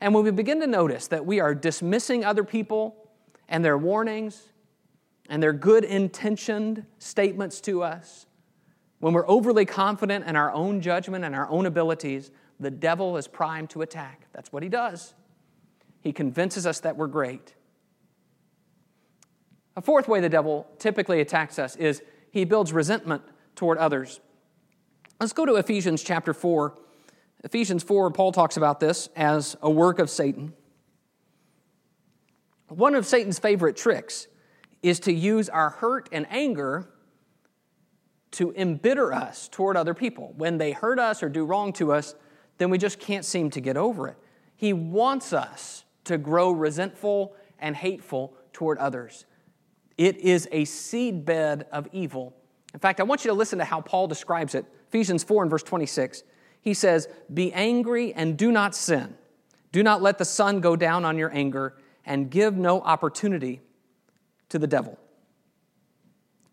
And 0.00 0.14
when 0.14 0.22
we 0.22 0.30
begin 0.30 0.60
to 0.60 0.68
notice 0.68 1.08
that 1.08 1.26
we 1.26 1.40
are 1.40 1.52
dismissing 1.52 2.24
other 2.24 2.44
people 2.44 3.10
and 3.48 3.64
their 3.64 3.76
warnings 3.76 4.52
and 5.28 5.42
their 5.42 5.52
good 5.52 5.82
intentioned 5.82 6.86
statements 7.00 7.60
to 7.62 7.82
us, 7.82 8.26
when 9.00 9.12
we're 9.12 9.28
overly 9.28 9.64
confident 9.64 10.26
in 10.28 10.36
our 10.36 10.52
own 10.52 10.80
judgment 10.80 11.24
and 11.24 11.34
our 11.34 11.48
own 11.48 11.66
abilities, 11.66 12.30
the 12.60 12.70
devil 12.70 13.16
is 13.16 13.26
primed 13.26 13.70
to 13.70 13.82
attack. 13.82 14.28
That's 14.32 14.52
what 14.52 14.62
he 14.62 14.68
does. 14.68 15.14
He 16.02 16.12
convinces 16.12 16.68
us 16.68 16.78
that 16.78 16.96
we're 16.96 17.08
great. 17.08 17.56
A 19.74 19.82
fourth 19.82 20.06
way 20.06 20.20
the 20.20 20.28
devil 20.28 20.68
typically 20.78 21.20
attacks 21.20 21.58
us 21.58 21.74
is 21.74 22.00
he 22.30 22.44
builds 22.44 22.72
resentment 22.72 23.24
toward 23.56 23.76
others. 23.76 24.20
Let's 25.20 25.34
go 25.34 25.44
to 25.44 25.56
Ephesians 25.56 26.02
chapter 26.02 26.32
4 26.32 26.74
Ephesians 27.44 27.82
4, 27.82 28.10
Paul 28.10 28.32
talks 28.32 28.56
about 28.56 28.80
this 28.80 29.08
as 29.16 29.56
a 29.62 29.70
work 29.70 29.98
of 29.98 30.10
Satan. 30.10 30.52
One 32.68 32.94
of 32.94 33.06
Satan's 33.06 33.38
favorite 33.38 33.76
tricks 33.76 34.28
is 34.82 35.00
to 35.00 35.12
use 35.12 35.48
our 35.48 35.70
hurt 35.70 36.08
and 36.12 36.26
anger 36.30 36.90
to 38.32 38.52
embitter 38.52 39.12
us 39.12 39.48
toward 39.48 39.76
other 39.76 39.94
people. 39.94 40.34
When 40.36 40.58
they 40.58 40.72
hurt 40.72 40.98
us 40.98 41.22
or 41.22 41.28
do 41.28 41.44
wrong 41.44 41.72
to 41.74 41.92
us, 41.92 42.14
then 42.58 42.68
we 42.70 42.78
just 42.78 42.98
can't 42.98 43.24
seem 43.24 43.50
to 43.50 43.60
get 43.60 43.76
over 43.76 44.08
it. 44.08 44.16
He 44.54 44.72
wants 44.72 45.32
us 45.32 45.84
to 46.04 46.18
grow 46.18 46.50
resentful 46.50 47.34
and 47.58 47.74
hateful 47.74 48.36
toward 48.52 48.76
others. 48.78 49.24
It 49.96 50.18
is 50.18 50.46
a 50.52 50.64
seedbed 50.64 51.64
of 51.72 51.88
evil. 51.92 52.36
In 52.74 52.80
fact, 52.80 53.00
I 53.00 53.02
want 53.02 53.24
you 53.24 53.30
to 53.30 53.36
listen 53.36 53.58
to 53.58 53.64
how 53.64 53.80
Paul 53.80 54.06
describes 54.06 54.54
it. 54.54 54.66
Ephesians 54.90 55.22
4 55.22 55.44
and 55.44 55.50
verse 55.50 55.62
26. 55.62 56.24
He 56.60 56.74
says, 56.74 57.08
Be 57.32 57.52
angry 57.52 58.12
and 58.12 58.36
do 58.36 58.50
not 58.50 58.74
sin. 58.74 59.14
Do 59.70 59.84
not 59.84 60.02
let 60.02 60.18
the 60.18 60.24
sun 60.24 60.60
go 60.60 60.74
down 60.74 61.04
on 61.04 61.16
your 61.16 61.32
anger, 61.32 61.76
and 62.04 62.28
give 62.28 62.56
no 62.56 62.80
opportunity 62.80 63.60
to 64.48 64.58
the 64.58 64.66
devil. 64.66 64.98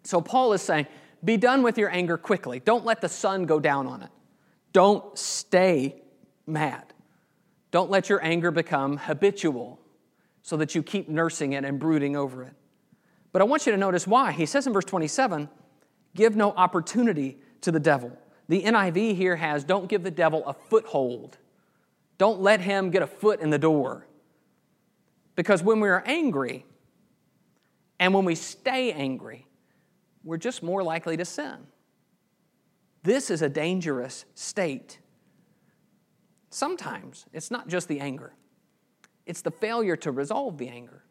So 0.04 0.21
Paul 0.21 0.54
is 0.54 0.62
saying, 0.62 0.86
Be 1.23 1.36
done 1.36 1.63
with 1.63 1.80
your 1.80 1.89
anger 1.89 2.15
quickly. 2.15 2.60
Don't 2.60 2.86
let 2.86 3.02
the 3.02 3.10
sun 3.10 3.45
go 3.45 3.60
down 3.60 3.88
on 3.88 4.04
it. 4.04 4.10
Don't 4.71 5.17
stay 5.17 6.00
mad. 6.45 6.93
Don't 7.71 7.89
let 7.89 8.08
your 8.08 8.23
anger 8.23 8.52
become 8.52 8.97
habitual 8.97 9.80
so 10.43 10.58
that 10.58 10.76
you 10.76 10.84
keep 10.84 11.10
nursing 11.10 11.54
it 11.54 11.65
and 11.65 11.80
brooding 11.80 12.15
over 12.15 12.43
it. 12.43 12.54
But 13.32 13.41
I 13.41 13.45
want 13.45 13.65
you 13.65 13.71
to 13.71 13.78
notice 13.80 14.06
why. 14.06 14.32
He 14.32 14.45
says 14.45 14.67
in 14.67 14.73
verse 14.73 14.86
27 14.86 15.50
give 16.15 16.36
no 16.36 16.52
opportunity 16.52 17.39
to 17.62 17.71
the 17.71 17.80
devil. 17.80 18.15
The 18.49 18.63
NIV 18.63 19.15
here 19.15 19.36
has 19.36 19.63
don't 19.63 19.89
give 19.89 20.03
the 20.03 20.12
devil 20.12 20.45
a 20.45 20.53
foothold. 20.53 21.38
Don't 22.17 22.41
let 22.41 22.62
him 22.62 22.89
get 22.89 23.01
a 23.01 23.07
foot 23.07 23.41
in 23.41 23.49
the 23.49 23.60
door. 23.60 24.07
Because 25.36 25.62
when 25.62 25.79
we 25.79 25.89
are 25.89 26.03
angry 26.05 26.65
and 27.99 28.13
when 28.13 28.25
we 28.25 28.36
stay 28.36 28.91
angry, 28.91 29.45
we're 30.23 30.38
just 30.38 30.63
more 30.63 30.83
likely 30.83 31.17
to 31.17 31.25
sin. 31.25 31.57
This 33.03 33.29
is 33.29 33.41
a 33.41 33.49
dangerous 33.49 34.25
state. 34.33 34.99
Sometimes 36.49 37.25
it's 37.33 37.51
not 37.51 37.67
just 37.67 37.88
the 37.88 37.99
anger, 37.99 38.33
it's 39.25 39.41
the 39.41 39.51
failure 39.51 39.95
to 39.97 40.12
resolve 40.12 40.57
the 40.57 40.69
anger. 40.69 41.03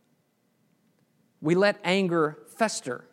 We 1.41 1.55
let 1.55 1.79
anger 1.85 2.39
fester 2.57 3.05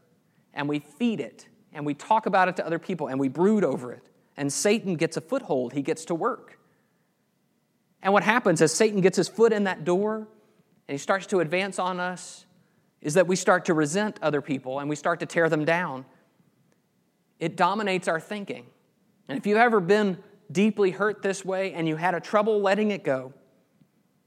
and 0.53 0.67
we 0.67 0.79
feed 0.79 1.19
it 1.19 1.47
and 1.73 1.85
we 1.85 1.93
talk 1.93 2.25
about 2.25 2.47
it 2.47 2.55
to 2.55 2.65
other 2.65 2.79
people 2.79 3.07
and 3.07 3.19
we 3.19 3.27
brood 3.27 3.63
over 3.63 3.91
it. 3.91 4.01
And 4.37 4.51
Satan 4.51 4.95
gets 4.95 5.17
a 5.17 5.21
foothold, 5.21 5.73
he 5.73 5.81
gets 5.81 6.05
to 6.05 6.15
work. 6.15 6.59
And 8.01 8.11
what 8.11 8.23
happens 8.23 8.61
as 8.61 8.73
Satan 8.73 9.01
gets 9.01 9.17
his 9.17 9.29
foot 9.29 9.53
in 9.53 9.63
that 9.63 9.85
door 9.85 10.27
and 10.87 10.93
he 10.93 10.97
starts 10.97 11.25
to 11.27 11.39
advance 11.39 11.79
on 11.79 11.99
us 11.99 12.45
is 13.01 13.13
that 13.13 13.27
we 13.27 13.35
start 13.35 13.65
to 13.65 13.73
resent 13.73 14.19
other 14.21 14.41
people 14.41 14.79
and 14.79 14.89
we 14.89 14.95
start 14.95 15.19
to 15.21 15.25
tear 15.25 15.49
them 15.49 15.65
down. 15.65 16.05
It 17.39 17.55
dominates 17.55 18.07
our 18.07 18.19
thinking. 18.19 18.65
And 19.27 19.37
if 19.37 19.45
you've 19.45 19.57
ever 19.57 19.79
been 19.79 20.17
deeply 20.51 20.91
hurt 20.91 21.21
this 21.21 21.45
way 21.45 21.73
and 21.73 21.87
you 21.87 21.95
had 21.95 22.13
a 22.13 22.19
trouble 22.19 22.61
letting 22.61 22.91
it 22.91 23.03
go, 23.03 23.33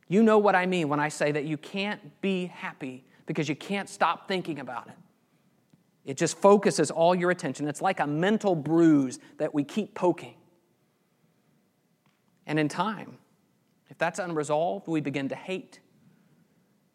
you 0.09 0.23
know 0.23 0.38
what 0.38 0.55
I 0.55 0.66
mean 0.66 0.88
when 0.88 1.01
I 1.01 1.09
say 1.09 1.33
that 1.33 1.45
you 1.45 1.57
can't 1.57 2.21
be 2.21 2.47
happy 2.47 3.05
because 3.27 3.49
you 3.49 3.57
can't 3.57 3.88
stop 3.88 4.29
thinking 4.29 4.61
about 4.61 4.88
it. 4.88 4.95
It 6.07 6.16
just 6.16 6.38
focuses 6.38 6.92
all 6.92 7.16
your 7.16 7.33
attention. 7.33 7.66
It's 7.69 7.83
like 7.83 7.99
a 7.99 8.07
mental 8.07 8.55
bruise 8.55 9.19
that 9.38 9.53
we 9.53 9.64
keep 9.64 9.95
poking. 9.95 10.37
And 12.47 12.61
in 12.61 12.69
time, 12.69 13.19
if 13.90 13.99
that's 13.99 14.21
unresolved, 14.21 14.87
we 14.87 15.01
begin 15.01 15.29
to 15.31 15.35
hate. 15.35 15.81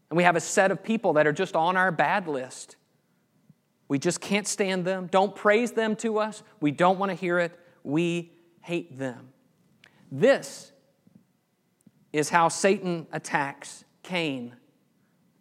And 0.09 0.15
we 0.15 0.23
have 0.23 0.37
a 0.37 0.39
set 0.39 0.71
of 0.71 0.81
people 0.81 1.13
that 1.13 1.27
are 1.27 1.33
just 1.33 1.57
on 1.57 1.75
our 1.75 1.91
bad 1.91 2.29
list. 2.29 2.77
We 3.89 3.99
just 3.99 4.21
can't 4.21 4.47
stand 4.47 4.85
them. 4.85 5.07
Don't 5.07 5.35
praise 5.35 5.73
them 5.73 5.97
to 5.97 6.17
us. 6.17 6.41
We 6.61 6.71
don't 6.71 6.97
want 6.97 7.09
to 7.09 7.15
hear 7.15 7.37
it. 7.37 7.59
We 7.83 8.31
hate 8.61 8.97
them. 8.97 9.33
This 10.09 10.71
is 12.13 12.29
how 12.29 12.47
Satan 12.47 13.07
attacks 13.11 13.83
Cain 14.03 14.55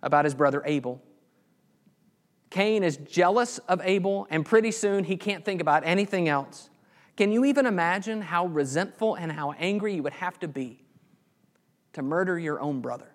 about 0.02 0.24
his 0.24 0.35
brother 0.35 0.61
Abel. 0.66 1.00
Cain 2.50 2.82
is 2.82 2.96
jealous 2.96 3.58
of 3.58 3.80
Abel, 3.84 4.26
and 4.28 4.44
pretty 4.44 4.72
soon 4.72 5.04
he 5.04 5.16
can't 5.16 5.44
think 5.44 5.60
about 5.60 5.84
anything 5.86 6.28
else. 6.28 6.68
Can 7.16 7.30
you 7.32 7.44
even 7.44 7.64
imagine 7.64 8.20
how 8.20 8.46
resentful 8.46 9.14
and 9.14 9.30
how 9.30 9.52
angry 9.52 9.94
you 9.94 10.02
would 10.02 10.14
have 10.14 10.38
to 10.40 10.48
be 10.48 10.82
to 11.92 12.02
murder 12.02 12.38
your 12.38 12.60
own 12.60 12.80
brother? 12.80 13.14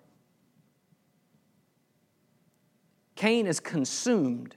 Cain 3.14 3.46
is 3.46 3.60
consumed. 3.60 4.56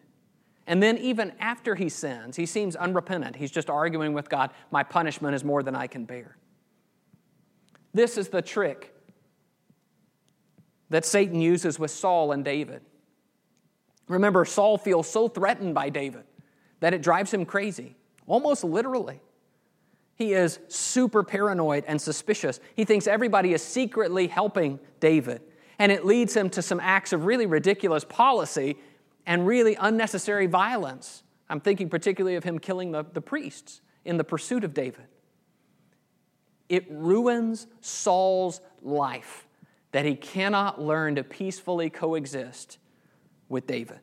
And 0.67 0.83
then, 0.83 0.97
even 0.99 1.33
after 1.39 1.73
he 1.73 1.89
sins, 1.89 2.35
he 2.35 2.45
seems 2.45 2.75
unrepentant. 2.75 3.35
He's 3.35 3.49
just 3.49 3.69
arguing 3.69 4.13
with 4.13 4.29
God, 4.29 4.51
My 4.69 4.83
punishment 4.83 5.33
is 5.33 5.43
more 5.43 5.63
than 5.63 5.75
I 5.75 5.87
can 5.87 6.05
bear. 6.05 6.37
This 7.91 8.17
is 8.17 8.27
the 8.27 8.41
trick 8.41 8.93
that 10.89 11.05
Satan 11.05 11.41
uses 11.41 11.79
with 11.79 11.89
Saul 11.89 12.31
and 12.31 12.45
David. 12.45 12.81
Remember, 14.09 14.43
Saul 14.43 14.77
feels 14.77 15.09
so 15.09 15.29
threatened 15.29 15.73
by 15.73 15.89
David 15.89 16.23
that 16.81 16.93
it 16.93 17.01
drives 17.01 17.33
him 17.33 17.45
crazy, 17.45 17.95
almost 18.27 18.63
literally. 18.63 19.21
He 20.15 20.33
is 20.33 20.59
super 20.67 21.23
paranoid 21.23 21.85
and 21.87 22.01
suspicious. 22.01 22.59
He 22.75 22.83
thinks 22.83 23.07
everybody 23.07 23.53
is 23.53 23.63
secretly 23.63 24.27
helping 24.27 24.79
David. 24.99 25.41
And 25.77 25.93
it 25.93 26.05
leads 26.05 26.35
him 26.35 26.49
to 26.49 26.61
some 26.61 26.81
acts 26.81 27.13
of 27.13 27.25
really 27.25 27.45
ridiculous 27.45 28.03
policy 28.03 28.77
and 29.25 29.47
really 29.47 29.75
unnecessary 29.79 30.47
violence. 30.47 31.23
I'm 31.47 31.61
thinking 31.61 31.87
particularly 31.87 32.35
of 32.35 32.43
him 32.43 32.59
killing 32.59 32.91
the, 32.91 33.05
the 33.13 33.21
priests 33.21 33.79
in 34.03 34.17
the 34.17 34.23
pursuit 34.23 34.63
of 34.63 34.73
David. 34.73 35.05
It 36.67 36.85
ruins 36.89 37.67
Saul's 37.79 38.59
life 38.81 39.47
that 39.91 40.03
he 40.03 40.15
cannot 40.15 40.81
learn 40.81 41.15
to 41.15 41.23
peacefully 41.23 41.89
coexist 41.89 42.77
with 43.49 43.67
David. 43.67 43.99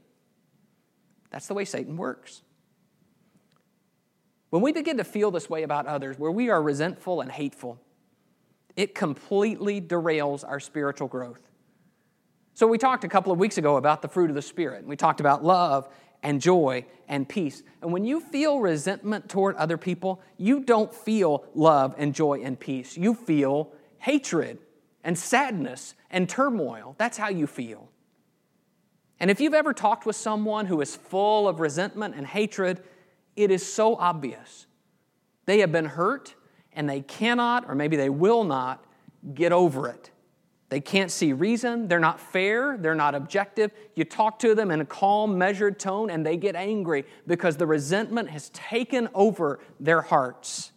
That's 1.30 1.46
the 1.46 1.54
way 1.54 1.64
Satan 1.64 1.96
works. 1.96 2.42
When 4.50 4.62
we 4.62 4.72
begin 4.72 4.98
to 4.98 5.04
feel 5.04 5.30
this 5.30 5.50
way 5.50 5.62
about 5.62 5.86
others, 5.86 6.18
where 6.18 6.30
we 6.30 6.50
are 6.50 6.62
resentful 6.62 7.20
and 7.20 7.30
hateful, 7.30 7.80
it 8.76 8.94
completely 8.94 9.80
derails 9.80 10.44
our 10.46 10.60
spiritual 10.60 11.08
growth. 11.08 11.40
So, 12.54 12.66
we 12.66 12.78
talked 12.78 13.04
a 13.04 13.08
couple 13.08 13.32
of 13.32 13.38
weeks 13.38 13.58
ago 13.58 13.76
about 13.76 14.00
the 14.00 14.08
fruit 14.08 14.30
of 14.30 14.34
the 14.34 14.42
Spirit. 14.42 14.86
We 14.86 14.96
talked 14.96 15.20
about 15.20 15.44
love 15.44 15.88
and 16.22 16.40
joy 16.40 16.86
and 17.06 17.28
peace. 17.28 17.62
And 17.82 17.92
when 17.92 18.04
you 18.04 18.20
feel 18.20 18.60
resentment 18.60 19.28
toward 19.28 19.56
other 19.56 19.76
people, 19.76 20.22
you 20.38 20.60
don't 20.60 20.92
feel 20.94 21.44
love 21.54 21.94
and 21.98 22.14
joy 22.14 22.40
and 22.42 22.58
peace. 22.58 22.96
You 22.96 23.14
feel 23.14 23.72
hatred 23.98 24.58
and 25.04 25.18
sadness 25.18 25.94
and 26.10 26.28
turmoil. 26.28 26.94
That's 26.98 27.18
how 27.18 27.28
you 27.28 27.46
feel. 27.46 27.90
And 29.18 29.30
if 29.30 29.40
you've 29.40 29.54
ever 29.54 29.72
talked 29.72 30.06
with 30.06 30.16
someone 30.16 30.66
who 30.66 30.80
is 30.80 30.94
full 30.94 31.48
of 31.48 31.60
resentment 31.60 32.14
and 32.16 32.26
hatred, 32.26 32.82
it 33.34 33.50
is 33.50 33.70
so 33.70 33.96
obvious. 33.96 34.66
They 35.46 35.60
have 35.60 35.72
been 35.72 35.86
hurt 35.86 36.34
and 36.72 36.88
they 36.88 37.00
cannot, 37.00 37.68
or 37.68 37.74
maybe 37.74 37.96
they 37.96 38.10
will 38.10 38.44
not, 38.44 38.84
get 39.34 39.52
over 39.52 39.88
it. 39.88 40.10
They 40.68 40.80
can't 40.80 41.10
see 41.10 41.32
reason. 41.32 41.86
They're 41.86 42.00
not 42.00 42.18
fair. 42.18 42.76
They're 42.76 42.94
not 42.94 43.14
objective. 43.14 43.70
You 43.94 44.04
talk 44.04 44.38
to 44.40 44.54
them 44.54 44.70
in 44.70 44.80
a 44.80 44.84
calm, 44.84 45.38
measured 45.38 45.78
tone, 45.78 46.10
and 46.10 46.26
they 46.26 46.36
get 46.36 46.56
angry 46.56 47.04
because 47.26 47.56
the 47.56 47.66
resentment 47.66 48.28
has 48.30 48.50
taken 48.50 49.08
over 49.14 49.60
their 49.78 50.02
hearts. 50.02 50.72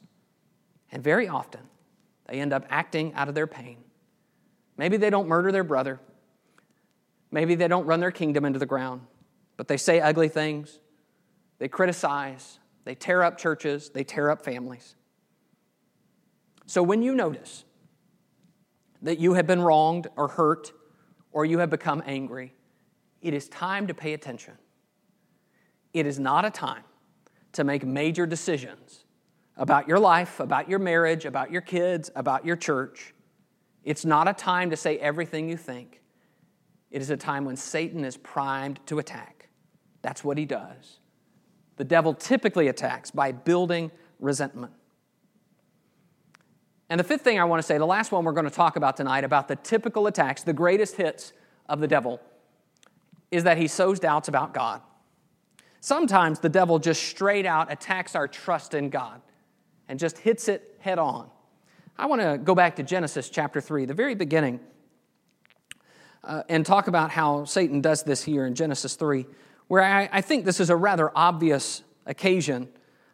And 0.91 1.03
very 1.03 1.27
often, 1.27 1.61
they 2.27 2.39
end 2.39 2.53
up 2.53 2.65
acting 2.69 3.13
out 3.13 3.29
of 3.29 3.35
their 3.35 3.47
pain. 3.47 3.77
Maybe 4.77 4.95
they 4.97 5.09
don't 5.09 5.27
murder 5.27 5.51
their 5.51 5.63
brother. 5.63 5.99
Maybe 7.31 7.55
they 7.55 7.67
don't 7.67 7.85
run 7.85 7.99
their 7.99 8.11
kingdom 8.11 8.45
into 8.45 8.59
the 8.59 8.65
ground, 8.65 9.01
but 9.57 9.67
they 9.67 9.77
say 9.77 9.99
ugly 9.99 10.29
things, 10.29 10.79
they 11.59 11.67
criticize, 11.67 12.59
they 12.85 12.95
tear 12.95 13.23
up 13.23 13.37
churches, 13.37 13.89
they 13.89 14.03
tear 14.03 14.29
up 14.31 14.43
families. 14.43 14.95
So 16.65 16.81
when 16.81 17.01
you 17.01 17.13
notice 17.13 17.65
that 19.01 19.19
you 19.19 19.33
have 19.33 19.47
been 19.47 19.61
wronged 19.61 20.07
or 20.15 20.27
hurt 20.27 20.71
or 21.31 21.45
you 21.45 21.59
have 21.59 21.69
become 21.69 22.03
angry, 22.05 22.53
it 23.21 23.33
is 23.33 23.47
time 23.49 23.87
to 23.87 23.93
pay 23.93 24.13
attention. 24.13 24.53
It 25.93 26.05
is 26.05 26.19
not 26.19 26.45
a 26.45 26.49
time 26.49 26.83
to 27.53 27.63
make 27.63 27.85
major 27.85 28.25
decisions 28.25 29.05
about 29.57 29.87
your 29.87 29.99
life, 29.99 30.39
about 30.39 30.69
your 30.69 30.79
marriage, 30.79 31.25
about 31.25 31.51
your 31.51 31.61
kids, 31.61 32.09
about 32.15 32.45
your 32.45 32.55
church. 32.55 33.13
It's 33.83 34.05
not 34.05 34.27
a 34.27 34.33
time 34.33 34.69
to 34.69 34.77
say 34.77 34.97
everything 34.97 35.49
you 35.49 35.57
think. 35.57 35.98
It 36.91 37.01
is 37.01 37.09
a 37.09 37.17
time 37.17 37.45
when 37.45 37.55
Satan 37.55 38.03
is 38.03 38.17
primed 38.17 38.79
to 38.87 38.99
attack. 38.99 39.49
That's 40.01 40.23
what 40.23 40.37
he 40.37 40.45
does. 40.45 40.99
The 41.77 41.83
devil 41.83 42.13
typically 42.13 42.67
attacks 42.67 43.11
by 43.11 43.31
building 43.31 43.91
resentment. 44.19 44.73
And 46.89 46.99
the 46.99 47.03
fifth 47.03 47.21
thing 47.21 47.39
I 47.39 47.43
want 47.43 47.59
to 47.59 47.65
say, 47.65 47.77
the 47.77 47.85
last 47.85 48.11
one 48.11 48.25
we're 48.25 48.33
going 48.33 48.45
to 48.45 48.51
talk 48.51 48.75
about 48.75 48.97
tonight, 48.97 49.23
about 49.23 49.47
the 49.47 49.55
typical 49.55 50.07
attacks, 50.07 50.43
the 50.43 50.53
greatest 50.53 50.95
hits 50.95 51.33
of 51.67 51.79
the 51.79 51.87
devil, 51.87 52.19
is 53.29 53.43
that 53.43 53.57
he 53.57 53.67
sows 53.67 53.99
doubts 53.99 54.27
about 54.27 54.53
God. 54.53 54.81
Sometimes 55.81 56.39
the 56.39 56.49
devil 56.49 56.79
just 56.79 57.03
straight 57.03 57.45
out 57.45 57.71
attacks 57.71 58.15
our 58.15 58.27
trust 58.27 58.73
in 58.73 58.89
God 58.89 59.21
and 59.87 59.99
just 59.99 60.17
hits 60.17 60.47
it 60.47 60.75
head 60.79 60.97
on. 60.97 61.29
I 61.97 62.07
want 62.07 62.21
to 62.21 62.37
go 62.37 62.55
back 62.55 62.75
to 62.77 62.83
Genesis 62.83 63.29
chapter 63.29 63.61
3, 63.61 63.85
the 63.85 63.93
very 63.93 64.15
beginning, 64.15 64.59
uh, 66.23 66.43
and 66.49 66.65
talk 66.65 66.87
about 66.87 67.11
how 67.11 67.45
Satan 67.45 67.81
does 67.81 68.03
this 68.03 68.23
here 68.23 68.45
in 68.45 68.55
Genesis 68.55 68.95
3, 68.95 69.25
where 69.67 69.83
I, 69.83 70.09
I 70.11 70.21
think 70.21 70.45
this 70.45 70.59
is 70.59 70.69
a 70.69 70.75
rather 70.75 71.11
obvious 71.15 71.83
occasion, 72.05 72.69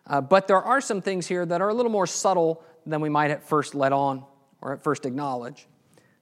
uh, 0.07 0.21
but 0.21 0.47
there 0.47 0.61
are 0.61 0.81
some 0.81 1.01
things 1.01 1.27
here 1.27 1.45
that 1.45 1.61
are 1.61 1.69
a 1.69 1.73
little 1.73 1.91
more 1.91 2.07
subtle 2.07 2.63
than 2.85 3.01
we 3.01 3.09
might 3.09 3.31
at 3.31 3.43
first 3.43 3.75
let 3.75 3.91
on 3.91 4.23
or 4.61 4.73
at 4.73 4.83
first 4.83 5.05
acknowledge. 5.05 5.67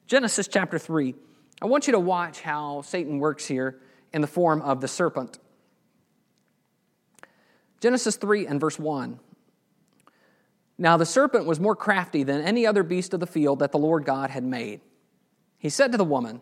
Genesis 0.08 0.48
chapter 0.48 0.78
3. 0.78 1.16
I 1.62 1.66
want 1.66 1.88
you 1.88 1.94
to 1.94 2.00
watch 2.00 2.42
how 2.42 2.82
Satan 2.82 3.20
works 3.20 3.46
here 3.46 3.80
in 4.12 4.22
the 4.22 4.28
form 4.28 4.62
of 4.62 4.82
the 4.82 4.88
serpent. 4.88 5.40
Genesis 7.80 8.16
3 8.16 8.48
and 8.48 8.60
verse 8.60 8.80
1. 8.80 9.20
Now 10.78 10.98
the 10.98 11.06
serpent 11.06 11.46
was 11.46 11.60
more 11.60 11.76
crafty 11.76 12.24
than 12.24 12.42
any 12.42 12.66
other 12.66 12.84
beast 12.84 13.14
of 13.14 13.20
the 13.20 13.28
field 13.28 13.60
that 13.60 13.72
the 13.72 13.78
Lord 13.78 14.06
God 14.06 14.30
had 14.30 14.44
made. 14.44 14.82
He 15.58 15.70
said 15.70 15.92
to 15.92 15.98
the 15.98 16.04
woman, 16.04 16.42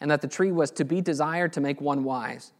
and 0.00 0.10
that 0.10 0.22
the 0.22 0.28
tree 0.28 0.52
was 0.52 0.70
to 0.72 0.84
be 0.84 1.00
desired 1.00 1.52
to 1.52 1.60
make 1.60 1.80
one 1.80 2.04
wise, 2.04 2.52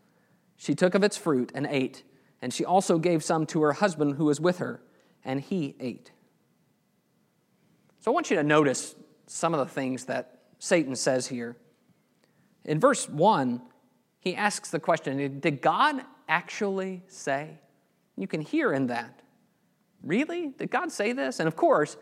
she 0.56 0.74
took 0.74 0.94
of 0.94 1.02
its 1.02 1.16
fruit 1.16 1.50
and 1.54 1.66
ate, 1.70 2.02
and 2.42 2.52
she 2.52 2.64
also 2.64 2.98
gave 2.98 3.24
some 3.24 3.46
to 3.46 3.62
her 3.62 3.72
husband 3.72 4.16
who 4.16 4.26
was 4.26 4.40
with 4.40 4.58
her, 4.58 4.82
and 5.24 5.40
he 5.40 5.74
ate. 5.80 6.12
So 8.00 8.10
I 8.10 8.14
want 8.14 8.30
you 8.30 8.36
to 8.36 8.42
notice 8.42 8.94
some 9.26 9.54
of 9.54 9.60
the 9.60 9.72
things 9.72 10.06
that 10.06 10.40
Satan 10.58 10.96
says 10.96 11.26
here. 11.26 11.56
In 12.64 12.78
verse 12.78 13.08
1, 13.08 13.62
he 14.20 14.34
asks 14.34 14.70
the 14.70 14.80
question 14.80 15.40
Did 15.40 15.62
God 15.62 16.02
actually 16.28 17.02
say? 17.08 17.58
You 18.16 18.26
can 18.26 18.42
hear 18.42 18.72
in 18.72 18.88
that. 18.88 19.20
Really? 20.02 20.48
Did 20.48 20.70
God 20.70 20.92
say 20.92 21.12
this? 21.12 21.40
And 21.40 21.48
of 21.48 21.56
course, 21.56 21.96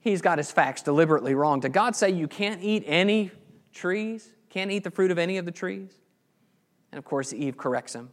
he's 0.00 0.20
got 0.20 0.38
his 0.38 0.50
facts 0.50 0.82
deliberately 0.82 1.34
wrong. 1.34 1.60
Did 1.60 1.72
God 1.72 1.96
say 1.96 2.10
you 2.10 2.28
can't 2.28 2.62
eat 2.62 2.84
any 2.86 3.30
trees? 3.72 4.30
Can't 4.54 4.70
eat 4.70 4.84
the 4.84 4.90
fruit 4.92 5.10
of 5.10 5.18
any 5.18 5.36
of 5.38 5.44
the 5.44 5.50
trees? 5.50 5.90
And 6.92 6.98
of 7.00 7.04
course, 7.04 7.32
Eve 7.32 7.56
corrects 7.56 7.92
him. 7.92 8.10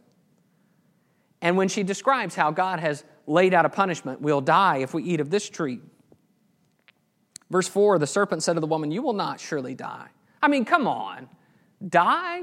And 1.40 1.56
when 1.56 1.68
she 1.68 1.84
describes 1.84 2.34
how 2.34 2.50
God 2.50 2.80
has 2.80 3.04
laid 3.28 3.54
out 3.54 3.64
a 3.64 3.68
punishment, 3.68 4.20
we'll 4.20 4.40
die 4.40 4.78
if 4.78 4.92
we 4.92 5.04
eat 5.04 5.20
of 5.20 5.30
this 5.30 5.48
tree. 5.48 5.78
Verse 7.48 7.68
4 7.68 8.00
the 8.00 8.08
serpent 8.08 8.42
said 8.42 8.54
to 8.54 8.60
the 8.60 8.66
woman, 8.66 8.90
You 8.90 9.02
will 9.02 9.12
not 9.12 9.38
surely 9.38 9.76
die. 9.76 10.08
I 10.42 10.48
mean, 10.48 10.64
come 10.64 10.88
on. 10.88 11.28
Die? 11.88 12.42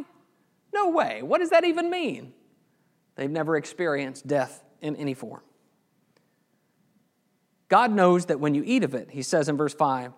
No 0.74 0.92
way. 0.92 1.22
What 1.22 1.40
does 1.40 1.50
that 1.50 1.66
even 1.66 1.90
mean? 1.90 2.32
They've 3.16 3.30
never 3.30 3.58
experienced 3.58 4.26
death 4.26 4.64
in 4.80 4.96
any 4.96 5.14
form. 5.14 5.42
God 7.68 7.92
knows 7.92 8.28
that 8.28 8.40
when 8.40 8.56
you 8.56 8.64
eat 8.66 8.86
of 8.86 8.96
it, 8.96 9.12
he 9.12 9.24
says 9.24 9.50
in 9.50 9.58
verse 9.58 9.74
5, 9.74 10.14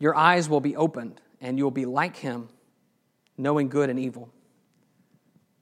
your 0.00 0.16
eyes 0.16 0.48
will 0.48 0.60
be 0.60 0.74
opened 0.74 1.20
and 1.40 1.56
you'll 1.56 1.70
be 1.70 1.86
like 1.86 2.16
him, 2.16 2.48
knowing 3.36 3.68
good 3.68 3.90
and 3.90 3.98
evil. 3.98 4.30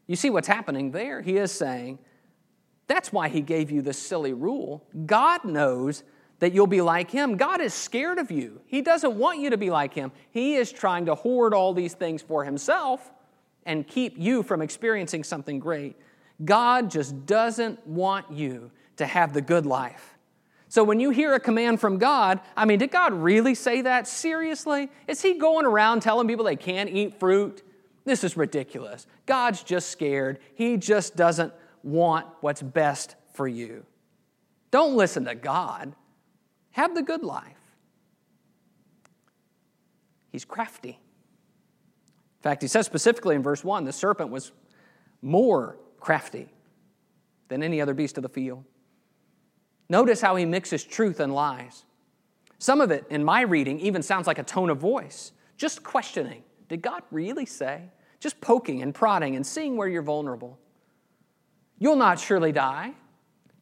You 0.07 0.17
see 0.17 0.31
what's 0.31 0.49
happening 0.49 0.91
there? 0.91 1.23
He 1.23 1.37
is 1.37 1.53
saying, 1.53 1.99
that's 2.87 3.13
why 3.13 3.29
he 3.29 3.41
gave 3.41 3.71
you 3.71 3.81
this 3.83 3.99
silly 3.99 4.33
rule. 4.33 4.85
God 5.07 5.45
knows 5.45 6.03
that 6.41 6.53
you'll 6.53 6.67
be 6.67 6.81
like 6.81 7.11
him. 7.11 7.37
God 7.37 7.61
is 7.61 7.73
scared 7.73 8.19
of 8.19 8.31
you. 8.31 8.61
He 8.67 8.83
doesn't 8.83 9.15
want 9.15 9.39
you 9.39 9.51
to 9.51 9.57
be 9.57 9.71
like 9.71 9.95
him. 9.95 10.13
He 10.31 10.57
is 10.57 10.73
trying 10.73 11.07
to 11.07 11.15
hoard 11.15 11.55
all 11.55 11.73
these 11.73 11.95
things 11.95 12.21
for 12.21 12.45
himself 12.45 13.13
and 13.65 13.87
keep 13.87 14.19
you 14.19 14.43
from 14.43 14.61
experiencing 14.61 15.23
something 15.23 15.61
great. 15.61 15.97
God 16.45 16.91
just 16.91 17.27
doesn't 17.27 17.87
want 17.87 18.33
you 18.33 18.73
to 18.97 19.07
have 19.07 19.33
the 19.33 19.41
good 19.41 19.67
life. 19.67 20.12
So 20.73 20.83
when 20.83 21.01
you 21.01 21.11
hear 21.11 21.35
a 21.35 21.39
command 21.39 21.83
from 21.83 21.99
God, 21.99 22.41
I 22.57 22.65
mean, 22.65 22.79
did 22.79 22.91
God 22.91 23.13
really 23.13 23.55
say 23.55 23.83
that? 23.83 24.09
Seriously? 24.09 24.89
Is 25.07 25.21
He 25.21 25.35
going 25.35 25.67
around 25.67 26.01
telling 26.01 26.27
people 26.27 26.47
they 26.47 26.57
can't 26.57 26.89
eat 26.89 27.21
fruit? 27.21 27.63
This 28.07 28.25
is 28.25 28.39
ridiculous. 28.39 29.07
God's 29.27 29.63
just 29.63 29.91
scared. 29.91 30.39
He 30.55 30.79
just 30.79 31.15
doesn't 31.15 31.53
want 31.83 32.27
what's 32.41 32.63
best 32.63 33.17
for 33.35 33.47
you. 33.47 33.85
Don't 34.71 34.97
listen 34.97 35.27
to 35.27 35.35
God. 35.35 35.95
Have 36.71 36.95
the 36.95 37.03
good 37.03 37.23
life. 37.23 37.59
He's 40.31 40.47
crafty. 40.47 40.89
In 40.89 42.43
fact, 42.43 42.63
he 42.63 42.69
says 42.69 42.87
specifically 42.87 43.37
in 43.37 43.43
verse 43.43 43.63
1 43.63 43.85
the 43.85 43.93
serpent 43.93 44.31
was 44.31 44.53
more 45.21 45.77
crafty 46.01 46.49
than 47.49 47.63
any 47.63 47.83
other 47.83 47.93
beast 47.93 48.17
of 48.17 48.23
the 48.23 48.31
field. 48.31 48.65
Notice 49.93 50.23
how 50.23 50.37
he 50.37 50.47
mixes 50.47 50.85
truth 50.85 51.21
and 51.21 51.35
lies. 51.35 51.85
Some 52.59 52.81
of 52.81 52.91
it, 52.91 53.05
in 53.11 53.23
my 53.23 53.43
reading, 53.43 53.79
even 53.81 54.03
sounds 54.03 54.27
like 54.27 54.39
a 54.39 54.43
tone 54.43 54.71
of 54.71 54.79
voice, 54.79 55.33
just 55.59 55.83
questioning 55.83 56.45
Did 56.71 56.81
God 56.81 57.03
really 57.11 57.45
say? 57.45 57.91
Just 58.19 58.41
poking 58.41 58.81
and 58.81 58.95
prodding 58.95 59.37
and 59.37 59.47
seeing 59.47 59.77
where 59.77 59.87
you're 59.87 60.01
vulnerable. 60.01 60.59
You'll 61.79 61.97
not 61.97 62.19
surely 62.19 62.53
die. 62.53 62.95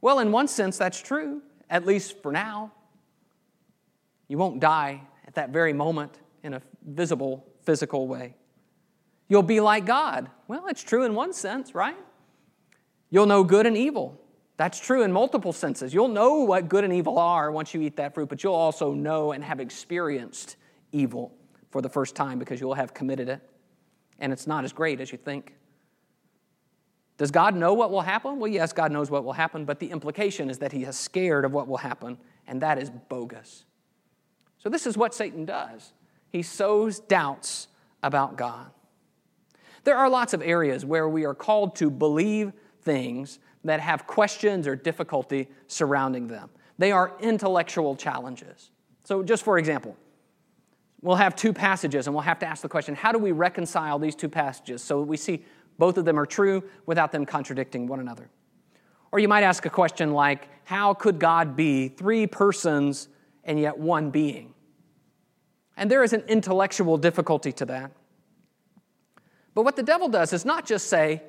Well, 0.01 0.21
in 0.21 0.31
one 0.31 0.47
sense, 0.47 0.79
that's 0.79 1.03
true, 1.03 1.43
at 1.69 1.85
least 1.85 2.23
for 2.23 2.31
now. 2.31 2.71
You 4.29 4.39
won't 4.39 4.61
die 4.61 5.01
at 5.27 5.35
that 5.35 5.51
very 5.51 5.73
moment 5.73 6.21
in 6.45 6.55
a 6.55 6.63
visible, 6.87 7.45
physical 7.65 8.07
way. 8.07 8.37
You'll 9.29 9.43
be 9.43 9.59
like 9.59 9.85
God. 9.85 10.31
Well, 10.47 10.69
it's 10.69 10.85
true 10.85 11.03
in 11.03 11.17
one 11.17 11.33
sense, 11.33 11.75
right? 11.75 11.99
You'll 13.11 13.27
know 13.27 13.43
good 13.43 13.67
and 13.67 13.77
evil. 13.77 14.20
That's 14.61 14.79
true 14.79 15.05
in 15.05 15.11
multiple 15.11 15.55
senses. 15.55 15.95
You'll 15.95 16.09
know 16.09 16.41
what 16.41 16.69
good 16.69 16.85
and 16.85 16.93
evil 16.93 17.19
are 17.19 17.51
once 17.51 17.73
you 17.73 17.81
eat 17.81 17.97
that 17.97 18.13
fruit, 18.13 18.29
but 18.29 18.45
you'll 18.45 18.53
also 18.53 18.93
know 18.93 19.33
and 19.33 19.43
have 19.43 19.59
experienced 19.59 20.57
evil 20.93 21.33
for 21.71 21.81
the 21.81 21.89
first 21.89 22.15
time 22.15 22.39
because 22.39 22.61
you'll 22.61 22.75
have 22.75 22.93
committed 22.93 23.31
it. 23.31 23.41
And 24.19 24.35
it's 24.35 24.47
not 24.47 24.65
as 24.65 24.75
great 24.75 25.01
as 25.01 25.13
you 25.13 25.17
think. 25.17 25.55
Does 27.17 27.31
God 27.31 27.55
know 27.55 27.73
what 27.73 27.91
will 27.91 28.03
happen? 28.03 28.39
Well, 28.39 28.51
yes, 28.51 28.75
God 28.75 28.93
knows 28.93 29.11
what 29.11 29.25
will 29.25 29.33
happen, 29.33 29.65
but 29.65 29.79
the 29.79 29.91
implication 29.91 30.51
is 30.51 30.59
that 30.59 30.73
He 30.73 30.85
is 30.85 30.95
scared 30.95 31.47
of 31.47 31.55
what 31.55 31.67
will 31.67 31.79
happen, 31.79 32.19
and 32.47 32.61
that 32.61 32.77
is 32.77 32.91
bogus. 32.91 33.65
So, 34.59 34.69
this 34.69 34.87
is 34.87 34.95
what 34.95 35.15
Satan 35.15 35.47
does 35.47 35.95
he 36.29 36.43
sows 36.43 37.01
doubts 37.01 37.69
about 38.03 38.37
God. 38.37 38.71
There 39.85 39.97
are 39.97 40.11
lots 40.11 40.35
of 40.35 40.43
areas 40.43 40.85
where 40.85 41.09
we 41.09 41.25
are 41.25 41.35
called 41.35 41.77
to 41.77 41.91
believe 41.91 42.53
things 42.83 43.39
that 43.65 43.81
have 43.81 44.07
questions 44.07 44.67
or 44.67 44.77
difficulty 44.77 45.49
surrounding 45.67 46.29
them. 46.29 46.51
They 46.79 46.93
are 46.93 47.13
intellectual 47.21 47.95
challenges. 47.95 48.71
So, 49.05 49.23
just 49.23 49.43
for 49.43 49.59
example, 49.59 49.97
we'll 51.03 51.17
have 51.17 51.37
two 51.37 51.53
passages 51.53 52.07
and 52.07 52.15
we'll 52.15 52.23
have 52.23 52.39
to 52.41 52.47
ask 52.47 52.63
the 52.63 52.69
question 52.69 52.95
how 52.95 53.13
do 53.13 53.19
we 53.19 53.33
reconcile 53.33 53.99
these 53.99 54.15
two 54.15 54.29
passages 54.29 54.83
so 54.83 55.03
we 55.03 55.17
see 55.17 55.45
both 55.79 55.99
of 55.99 56.05
them 56.05 56.19
are 56.19 56.27
true 56.27 56.63
without 56.87 57.13
them 57.13 57.27
contradicting 57.27 57.87
one 57.87 58.01
another? 58.01 58.31
Or 59.13 59.19
you 59.19 59.29
might 59.29 59.43
ask 59.43 59.67
a 59.67 59.71
question 59.71 60.13
like, 60.13 60.49
how 60.65 60.95
could 60.95 61.19
God 61.19 61.57
be 61.57 61.89
three 61.89 62.27
persons 62.27 63.09
and 63.45 63.59
yet 63.59 63.79
one 63.79 64.11
being. 64.11 64.55
And 65.77 65.91
there 65.91 66.03
is 66.03 66.13
an 66.13 66.23
intellectual 66.29 66.99
difficulty 66.99 67.53
to 67.53 67.65
that. 67.67 67.93
But 69.55 69.63
what 69.63 69.77
the 69.77 69.83
devil 69.83 70.09
does 70.09 70.33
is 70.33 70.45
not 70.45 70.67
just 70.67 70.87
say, 70.87 71.23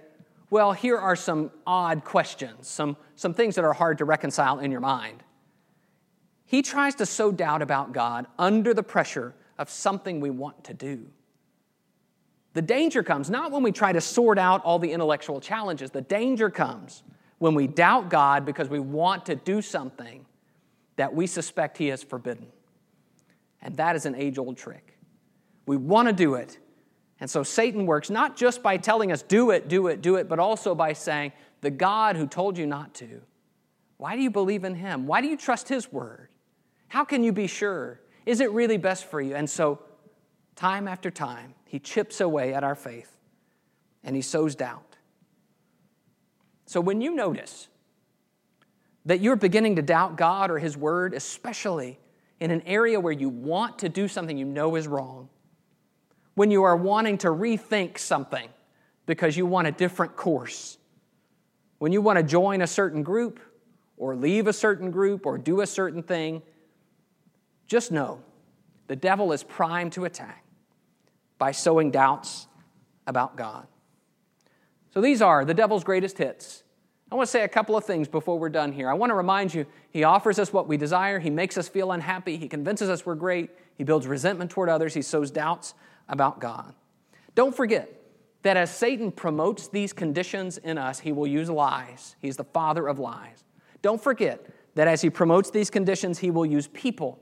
well, 0.51 0.73
here 0.73 0.97
are 0.97 1.15
some 1.15 1.49
odd 1.65 2.03
questions, 2.03 2.67
some, 2.67 2.97
some 3.15 3.33
things 3.33 3.55
that 3.55 3.63
are 3.63 3.73
hard 3.73 3.97
to 3.99 4.05
reconcile 4.05 4.59
in 4.59 4.69
your 4.69 4.81
mind. 4.81 5.23
He 6.45 6.61
tries 6.61 6.93
to 6.95 7.05
sow 7.05 7.31
doubt 7.31 7.61
about 7.61 7.93
God 7.93 8.27
under 8.37 8.73
the 8.73 8.83
pressure 8.83 9.33
of 9.57 9.69
something 9.69 10.19
we 10.19 10.29
want 10.29 10.65
to 10.65 10.73
do. 10.73 11.07
The 12.53 12.61
danger 12.61 13.01
comes 13.01 13.29
not 13.29 13.53
when 13.53 13.63
we 13.63 13.71
try 13.71 13.93
to 13.93 14.01
sort 14.01 14.37
out 14.37 14.61
all 14.65 14.77
the 14.77 14.91
intellectual 14.91 15.39
challenges, 15.39 15.89
the 15.91 16.01
danger 16.01 16.49
comes 16.49 17.01
when 17.37 17.55
we 17.55 17.65
doubt 17.65 18.09
God 18.09 18.45
because 18.45 18.67
we 18.67 18.79
want 18.79 19.25
to 19.27 19.35
do 19.35 19.61
something 19.61 20.25
that 20.97 21.15
we 21.15 21.27
suspect 21.27 21.77
He 21.77 21.87
has 21.87 22.03
forbidden. 22.03 22.47
And 23.61 23.77
that 23.77 23.95
is 23.95 24.05
an 24.05 24.15
age 24.15 24.37
old 24.37 24.57
trick. 24.57 24.97
We 25.65 25.77
want 25.77 26.09
to 26.09 26.13
do 26.13 26.35
it. 26.35 26.59
And 27.21 27.29
so 27.29 27.43
Satan 27.43 27.85
works 27.85 28.09
not 28.09 28.35
just 28.35 28.63
by 28.63 28.77
telling 28.77 29.11
us, 29.11 29.21
do 29.21 29.51
it, 29.51 29.67
do 29.67 29.87
it, 29.87 30.01
do 30.01 30.15
it, 30.15 30.27
but 30.27 30.39
also 30.39 30.73
by 30.73 30.93
saying, 30.93 31.31
the 31.61 31.69
God 31.69 32.15
who 32.15 32.25
told 32.25 32.57
you 32.57 32.65
not 32.65 32.95
to, 32.95 33.21
why 33.97 34.15
do 34.15 34.23
you 34.23 34.31
believe 34.31 34.63
in 34.63 34.73
him? 34.73 35.05
Why 35.05 35.21
do 35.21 35.27
you 35.27 35.37
trust 35.37 35.69
his 35.69 35.91
word? 35.93 36.29
How 36.87 37.05
can 37.05 37.23
you 37.23 37.31
be 37.31 37.45
sure? 37.45 38.01
Is 38.25 38.41
it 38.41 38.51
really 38.51 38.77
best 38.77 39.05
for 39.05 39.21
you? 39.21 39.35
And 39.35 39.47
so, 39.47 39.79
time 40.55 40.87
after 40.87 41.11
time, 41.11 41.53
he 41.65 41.77
chips 41.77 42.19
away 42.19 42.55
at 42.55 42.63
our 42.63 42.73
faith 42.73 43.15
and 44.03 44.15
he 44.15 44.23
sows 44.23 44.55
doubt. 44.55 44.97
So, 46.65 46.81
when 46.81 47.01
you 47.01 47.13
notice 47.13 47.67
that 49.05 49.19
you're 49.19 49.35
beginning 49.35 49.75
to 49.75 49.83
doubt 49.83 50.15
God 50.15 50.49
or 50.49 50.57
his 50.57 50.75
word, 50.75 51.13
especially 51.13 51.99
in 52.39 52.49
an 52.49 52.63
area 52.63 52.99
where 52.99 53.13
you 53.13 53.29
want 53.29 53.77
to 53.79 53.89
do 53.89 54.07
something 54.07 54.37
you 54.37 54.45
know 54.45 54.75
is 54.75 54.87
wrong, 54.87 55.29
when 56.35 56.51
you 56.51 56.63
are 56.63 56.75
wanting 56.75 57.17
to 57.19 57.27
rethink 57.27 57.97
something 57.97 58.49
because 59.05 59.35
you 59.35 59.45
want 59.45 59.67
a 59.67 59.71
different 59.71 60.15
course, 60.15 60.77
when 61.79 61.91
you 61.91 62.01
want 62.01 62.17
to 62.17 62.23
join 62.23 62.61
a 62.61 62.67
certain 62.67 63.03
group 63.03 63.39
or 63.97 64.15
leave 64.15 64.47
a 64.47 64.53
certain 64.53 64.91
group 64.91 65.25
or 65.25 65.37
do 65.37 65.61
a 65.61 65.67
certain 65.67 66.03
thing, 66.03 66.41
just 67.67 67.91
know 67.91 68.21
the 68.87 68.95
devil 68.95 69.31
is 69.31 69.43
primed 69.43 69.93
to 69.93 70.05
attack 70.05 70.43
by 71.37 71.51
sowing 71.51 71.91
doubts 71.91 72.47
about 73.07 73.35
God. 73.35 73.67
So 74.93 75.01
these 75.01 75.21
are 75.21 75.45
the 75.45 75.53
devil's 75.53 75.83
greatest 75.83 76.17
hits. 76.17 76.63
I 77.11 77.15
want 77.15 77.27
to 77.27 77.31
say 77.31 77.43
a 77.43 77.49
couple 77.49 77.75
of 77.75 77.83
things 77.83 78.07
before 78.07 78.39
we're 78.39 78.49
done 78.49 78.71
here. 78.71 78.89
I 78.89 78.93
want 78.93 79.09
to 79.09 79.15
remind 79.15 79.53
you 79.53 79.65
he 79.89 80.03
offers 80.03 80.39
us 80.39 80.53
what 80.53 80.67
we 80.67 80.77
desire, 80.77 81.19
he 81.19 81.29
makes 81.29 81.57
us 81.57 81.67
feel 81.67 81.91
unhappy, 81.91 82.37
he 82.37 82.47
convinces 82.47 82.89
us 82.89 83.05
we're 83.05 83.15
great, 83.15 83.49
he 83.77 83.83
builds 83.83 84.07
resentment 84.07 84.51
toward 84.51 84.69
others, 84.69 84.93
he 84.93 85.01
sows 85.01 85.31
doubts 85.31 85.73
about 86.09 86.39
God. 86.39 86.73
Don't 87.35 87.55
forget 87.55 88.01
that 88.43 88.57
as 88.57 88.75
Satan 88.75 89.11
promotes 89.11 89.67
these 89.67 89.93
conditions 89.93 90.57
in 90.57 90.77
us, 90.77 90.99
he 90.99 91.11
will 91.11 91.27
use 91.27 91.49
lies. 91.49 92.15
He's 92.19 92.37
the 92.37 92.43
father 92.43 92.87
of 92.87 92.99
lies. 92.99 93.43
Don't 93.81 94.01
forget 94.01 94.45
that 94.75 94.87
as 94.87 95.01
he 95.01 95.09
promotes 95.09 95.51
these 95.51 95.69
conditions, 95.69 96.19
he 96.19 96.31
will 96.31 96.45
use 96.45 96.67
people. 96.67 97.19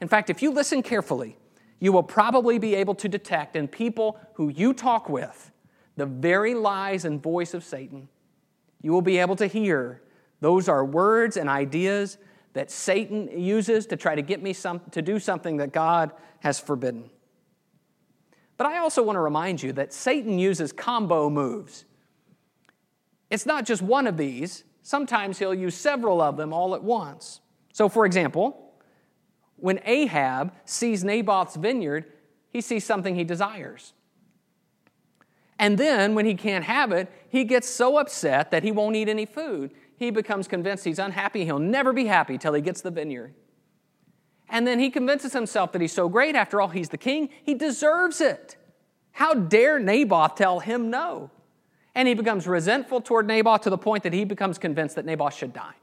In 0.00 0.08
fact, 0.08 0.28
if 0.28 0.42
you 0.42 0.50
listen 0.50 0.82
carefully, 0.82 1.36
you 1.80 1.92
will 1.92 2.02
probably 2.02 2.58
be 2.58 2.74
able 2.74 2.94
to 2.96 3.08
detect 3.08 3.56
in 3.56 3.68
people 3.68 4.18
who 4.34 4.48
you 4.48 4.72
talk 4.72 5.08
with 5.08 5.50
the 5.96 6.06
very 6.06 6.54
lies 6.54 7.04
and 7.04 7.22
voice 7.22 7.54
of 7.54 7.64
Satan. 7.64 8.08
You 8.82 8.92
will 8.92 9.02
be 9.02 9.18
able 9.18 9.36
to 9.36 9.46
hear 9.46 10.02
those 10.40 10.68
are 10.68 10.84
words 10.84 11.36
and 11.36 11.48
ideas 11.48 12.18
that 12.52 12.70
Satan 12.70 13.28
uses 13.40 13.86
to 13.86 13.96
try 13.96 14.14
to 14.14 14.22
get 14.22 14.42
me 14.42 14.52
some, 14.52 14.80
to 14.90 15.02
do 15.02 15.18
something 15.18 15.56
that 15.58 15.72
God 15.72 16.12
has 16.40 16.60
forbidden. 16.60 17.10
But 18.56 18.66
I 18.66 18.78
also 18.78 19.02
want 19.02 19.16
to 19.16 19.20
remind 19.20 19.62
you 19.62 19.72
that 19.72 19.92
Satan 19.92 20.38
uses 20.38 20.72
combo 20.72 21.28
moves. 21.28 21.84
It's 23.30 23.46
not 23.46 23.64
just 23.64 23.82
one 23.82 24.06
of 24.06 24.16
these, 24.16 24.64
sometimes 24.82 25.38
he'll 25.38 25.54
use 25.54 25.74
several 25.74 26.20
of 26.20 26.36
them 26.36 26.52
all 26.52 26.74
at 26.74 26.82
once. 26.84 27.40
So, 27.72 27.88
for 27.88 28.06
example, 28.06 28.72
when 29.56 29.80
Ahab 29.84 30.52
sees 30.64 31.02
Naboth's 31.02 31.56
vineyard, 31.56 32.04
he 32.50 32.60
sees 32.60 32.84
something 32.84 33.16
he 33.16 33.24
desires. 33.24 33.92
And 35.58 35.78
then, 35.78 36.14
when 36.14 36.26
he 36.26 36.34
can't 36.34 36.64
have 36.64 36.92
it, 36.92 37.10
he 37.28 37.44
gets 37.44 37.68
so 37.68 37.96
upset 37.98 38.50
that 38.50 38.62
he 38.62 38.70
won't 38.70 38.96
eat 38.96 39.08
any 39.08 39.26
food. 39.26 39.72
He 39.96 40.10
becomes 40.10 40.46
convinced 40.46 40.84
he's 40.84 40.98
unhappy. 40.98 41.44
He'll 41.44 41.58
never 41.58 41.92
be 41.92 42.06
happy 42.06 42.38
till 42.38 42.52
he 42.52 42.60
gets 42.60 42.80
the 42.80 42.90
vineyard. 42.90 43.34
And 44.48 44.66
then 44.66 44.78
he 44.78 44.90
convinces 44.90 45.32
himself 45.32 45.72
that 45.72 45.80
he's 45.80 45.92
so 45.92 46.08
great. 46.08 46.36
After 46.36 46.60
all, 46.60 46.68
he's 46.68 46.90
the 46.90 46.98
king. 46.98 47.30
He 47.42 47.54
deserves 47.54 48.20
it. 48.20 48.56
How 49.12 49.34
dare 49.34 49.78
Naboth 49.78 50.34
tell 50.36 50.60
him 50.60 50.90
no? 50.90 51.30
And 51.94 52.08
he 52.08 52.14
becomes 52.14 52.46
resentful 52.46 53.00
toward 53.00 53.26
Naboth 53.26 53.62
to 53.62 53.70
the 53.70 53.78
point 53.78 54.02
that 54.02 54.12
he 54.12 54.24
becomes 54.24 54.58
convinced 54.58 54.96
that 54.96 55.04
Naboth 55.04 55.34
should 55.34 55.52
die. 55.52 55.74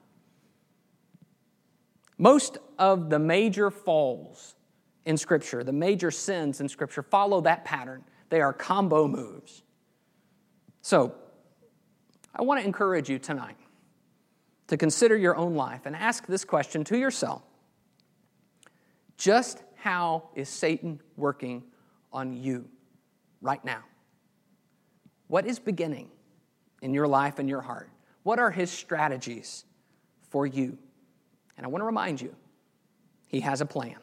Most 2.17 2.58
of 2.78 3.10
the 3.10 3.17
major 3.17 3.71
falls 3.71 4.56
in 5.06 5.17
Scripture, 5.17 5.63
the 5.63 5.74
major 5.74 6.12
sins 6.12 6.62
in 6.62 6.69
Scripture, 6.69 7.02
follow 7.02 7.41
that 7.41 7.65
pattern. 7.65 8.04
They 8.30 8.41
are 8.41 8.54
combo 8.54 9.08
moves. 9.08 9.63
So, 10.82 11.15
I 12.36 12.43
want 12.43 12.62
to 12.62 12.65
encourage 12.65 13.10
you 13.10 13.17
tonight 13.17 13.58
to 14.67 14.78
consider 14.78 15.17
your 15.17 15.36
own 15.36 15.56
life 15.56 15.82
and 15.86 15.95
ask 15.95 16.28
this 16.28 16.45
question 16.45 16.84
to 16.86 16.97
yourself 16.97 17.41
Just 19.21 19.62
how 19.75 20.29
is 20.34 20.49
Satan 20.49 20.99
working 21.15 21.62
on 22.12 22.34
you 22.34 22.67
right 23.39 23.63
now? 23.63 23.84
What 25.27 25.45
is 25.45 25.60
beginning 25.60 26.10
in 26.81 26.95
your 26.95 27.07
life 27.07 27.38
and 27.38 27.47
your 27.47 27.62
heart? 27.62 27.91
What 28.23 28.39
are 28.39 28.49
his 28.49 28.71
strategies 28.71 29.65
for 30.31 30.47
you? 30.47 30.75
And 31.55 31.67
I 31.67 31.69
want 31.69 31.84
to 31.84 31.86
remind 31.86 32.19
you, 32.19 32.36
he 33.27 33.41
has 33.41 33.62
a 33.62 33.65
plan. 33.67 33.97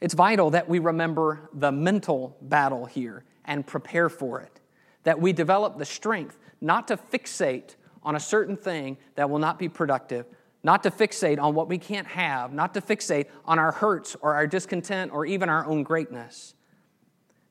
It's 0.00 0.14
vital 0.14 0.50
that 0.50 0.68
we 0.68 0.78
remember 0.78 1.50
the 1.52 1.72
mental 1.72 2.36
battle 2.42 2.84
here 2.84 3.24
and 3.44 3.66
prepare 3.66 4.08
for 4.08 4.40
it, 4.40 4.60
that 5.02 5.20
we 5.20 5.32
develop 5.32 5.78
the 5.78 5.84
strength 5.84 6.38
not 6.60 6.86
to 6.86 6.96
fixate 6.96 7.74
on 8.04 8.14
a 8.14 8.20
certain 8.20 8.56
thing 8.56 8.98
that 9.16 9.28
will 9.28 9.40
not 9.40 9.58
be 9.58 9.68
productive, 9.68 10.26
not 10.64 10.82
to 10.82 10.90
fixate 10.90 11.38
on 11.38 11.54
what 11.54 11.68
we 11.68 11.76
can't 11.78 12.06
have, 12.06 12.52
not 12.52 12.74
to 12.74 12.80
fixate 12.80 13.26
on 13.44 13.58
our 13.58 13.70
hurts 13.70 14.16
or 14.22 14.34
our 14.34 14.46
discontent 14.46 15.12
or 15.12 15.26
even 15.26 15.50
our 15.50 15.64
own 15.66 15.82
greatness. 15.82 16.54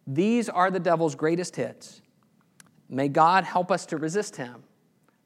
These 0.05 0.49
are 0.49 0.71
the 0.71 0.79
devil's 0.79 1.15
greatest 1.15 1.55
hits. 1.55 2.01
May 2.89 3.07
God 3.07 3.43
help 3.43 3.71
us 3.71 3.85
to 3.85 3.97
resist 3.97 4.35
him. 4.35 4.63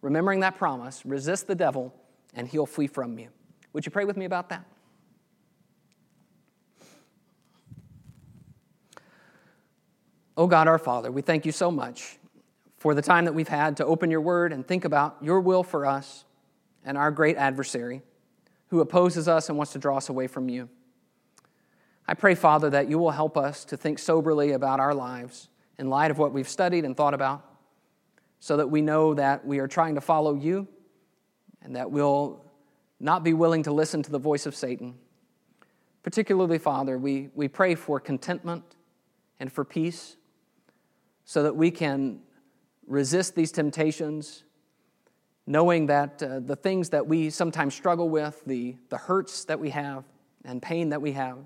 Remembering 0.02 0.42
that 0.42 0.58
promise, 0.58 1.06
resist 1.06 1.48
the 1.48 1.56
devil 1.56 1.96
and 2.36 2.48
he'll 2.48 2.66
flee 2.66 2.88
from 2.88 3.18
you. 3.18 3.30
Would 3.72 3.86
you 3.86 3.92
pray 3.92 4.06
with 4.06 4.18
me 4.18 4.26
about 4.26 4.50
that? 4.50 4.66
Oh 10.36 10.46
God, 10.46 10.68
our 10.68 10.78
Father, 10.78 11.12
we 11.12 11.22
thank 11.22 11.46
you 11.46 11.52
so 11.52 11.72
much 11.72 12.20
for 12.78 12.94
the 12.94 13.02
time 13.02 13.26
that 13.26 13.34
we've 13.34 13.48
had 13.48 13.78
to 13.78 13.86
open 13.86 14.12
your 14.12 14.22
word 14.22 14.54
and 14.54 14.68
think 14.68 14.86
about 14.86 15.18
your 15.22 15.40
will 15.40 15.64
for 15.64 15.86
us 15.86 16.26
and 16.88 16.98
our 16.98 17.12
great 17.12 17.36
adversary 17.36 18.02
who 18.70 18.80
opposes 18.80 19.28
us 19.28 19.50
and 19.50 19.58
wants 19.58 19.74
to 19.74 19.78
draw 19.78 19.98
us 19.98 20.08
away 20.08 20.26
from 20.26 20.48
you. 20.48 20.70
I 22.08 22.14
pray, 22.14 22.34
Father, 22.34 22.70
that 22.70 22.90
you 22.90 22.98
will 22.98 23.12
help 23.12 23.38
us 23.38 23.66
to 23.66 23.76
think 23.76 24.00
soberly 24.00 24.54
about 24.54 24.80
our 24.80 24.94
lives 24.94 25.50
in 25.78 25.90
light 25.90 26.12
of 26.12 26.18
what 26.18 26.32
we've 26.32 26.48
studied 26.48 26.86
and 26.86 26.96
thought 26.96 27.14
about, 27.14 27.44
so 28.40 28.56
that 28.58 28.72
we 28.72 28.82
know 28.82 29.14
that 29.14 29.46
we 29.46 29.60
are 29.60 29.68
trying 29.68 29.96
to 29.96 30.02
follow 30.02 30.34
you 30.34 30.66
and 31.62 31.76
that 31.76 31.92
we'll 31.92 32.46
not 33.02 33.22
be 33.24 33.34
willing 33.34 33.64
to 33.64 33.72
listen 33.74 34.02
to 34.04 34.12
the 34.12 34.20
voice 34.20 34.46
of 34.46 34.56
Satan. 34.56 34.96
Particularly, 36.04 36.58
Father, 36.58 36.98
we, 36.98 37.30
we 37.36 37.50
pray 37.50 37.76
for 37.76 38.00
contentment 38.00 38.64
and 39.42 39.52
for 39.52 39.66
peace 39.66 40.16
so 41.26 41.44
that 41.44 41.56
we 41.56 41.70
can 41.70 42.22
resist 42.88 43.36
these 43.36 43.52
temptations, 43.52 44.46
knowing 45.48 45.86
that 45.86 46.22
uh, 46.22 46.42
the 46.42 46.58
things 46.58 46.90
that 46.90 47.08
we 47.08 47.30
sometimes 47.30 47.74
struggle 47.74 48.10
with, 48.10 48.44
the, 48.46 48.76
the 48.90 48.98
hurts 48.98 49.46
that 49.46 49.60
we 49.60 49.70
have 49.70 50.04
and 50.44 50.62
pain 50.62 50.90
that 50.90 51.02
we 51.02 51.14
have, 51.14 51.38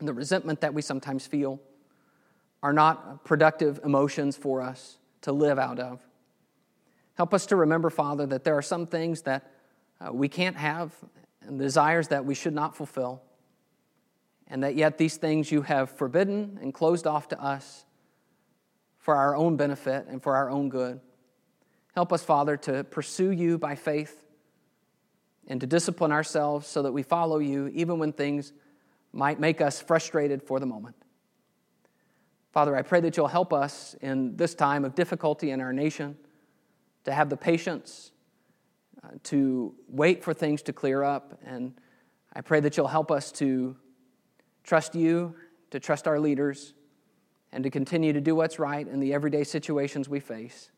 and 0.00 0.08
the 0.08 0.12
resentment 0.12 0.60
that 0.60 0.74
we 0.74 0.82
sometimes 0.82 1.24
feel, 1.26 1.60
are 2.62 2.72
not 2.72 3.24
productive 3.24 3.80
emotions 3.84 4.36
for 4.36 4.60
us 4.60 4.98
to 5.20 5.30
live 5.30 5.58
out 5.58 5.78
of. 5.78 6.00
Help 7.14 7.32
us 7.32 7.46
to 7.46 7.56
remember, 7.56 7.90
Father, 7.90 8.26
that 8.26 8.42
there 8.42 8.58
are 8.58 8.62
some 8.62 8.86
things 8.86 9.22
that 9.22 9.50
uh, 10.00 10.12
we 10.12 10.28
can't 10.28 10.56
have 10.56 10.92
and 11.46 11.58
desires 11.60 12.08
that 12.08 12.24
we 12.24 12.34
should 12.34 12.54
not 12.54 12.76
fulfill, 12.76 13.22
and 14.48 14.64
that 14.64 14.74
yet 14.74 14.98
these 14.98 15.16
things 15.16 15.50
you 15.52 15.62
have 15.62 15.90
forbidden 15.90 16.58
and 16.60 16.74
closed 16.74 17.06
off 17.06 17.28
to 17.28 17.40
us 17.40 17.84
for 18.98 19.14
our 19.14 19.36
own 19.36 19.56
benefit 19.56 20.06
and 20.08 20.20
for 20.20 20.34
our 20.34 20.50
own 20.50 20.68
good. 20.68 21.00
Help 21.96 22.12
us, 22.12 22.22
Father, 22.22 22.58
to 22.58 22.84
pursue 22.84 23.30
you 23.30 23.56
by 23.56 23.74
faith 23.74 24.22
and 25.48 25.58
to 25.62 25.66
discipline 25.66 26.12
ourselves 26.12 26.66
so 26.66 26.82
that 26.82 26.92
we 26.92 27.02
follow 27.02 27.38
you 27.38 27.68
even 27.68 27.98
when 27.98 28.12
things 28.12 28.52
might 29.14 29.40
make 29.40 29.62
us 29.62 29.80
frustrated 29.80 30.42
for 30.42 30.60
the 30.60 30.66
moment. 30.66 30.94
Father, 32.52 32.76
I 32.76 32.82
pray 32.82 33.00
that 33.00 33.16
you'll 33.16 33.28
help 33.28 33.50
us 33.50 33.96
in 34.02 34.36
this 34.36 34.54
time 34.54 34.84
of 34.84 34.94
difficulty 34.94 35.52
in 35.52 35.62
our 35.62 35.72
nation 35.72 36.18
to 37.04 37.14
have 37.14 37.30
the 37.30 37.36
patience 37.36 38.12
uh, 39.02 39.08
to 39.24 39.74
wait 39.88 40.22
for 40.22 40.34
things 40.34 40.60
to 40.62 40.74
clear 40.74 41.02
up. 41.02 41.40
And 41.46 41.80
I 42.34 42.42
pray 42.42 42.60
that 42.60 42.76
you'll 42.76 42.88
help 42.88 43.10
us 43.10 43.32
to 43.32 43.74
trust 44.64 44.94
you, 44.94 45.34
to 45.70 45.80
trust 45.80 46.06
our 46.06 46.20
leaders, 46.20 46.74
and 47.52 47.64
to 47.64 47.70
continue 47.70 48.12
to 48.12 48.20
do 48.20 48.34
what's 48.34 48.58
right 48.58 48.86
in 48.86 49.00
the 49.00 49.14
everyday 49.14 49.44
situations 49.44 50.10
we 50.10 50.20
face. 50.20 50.70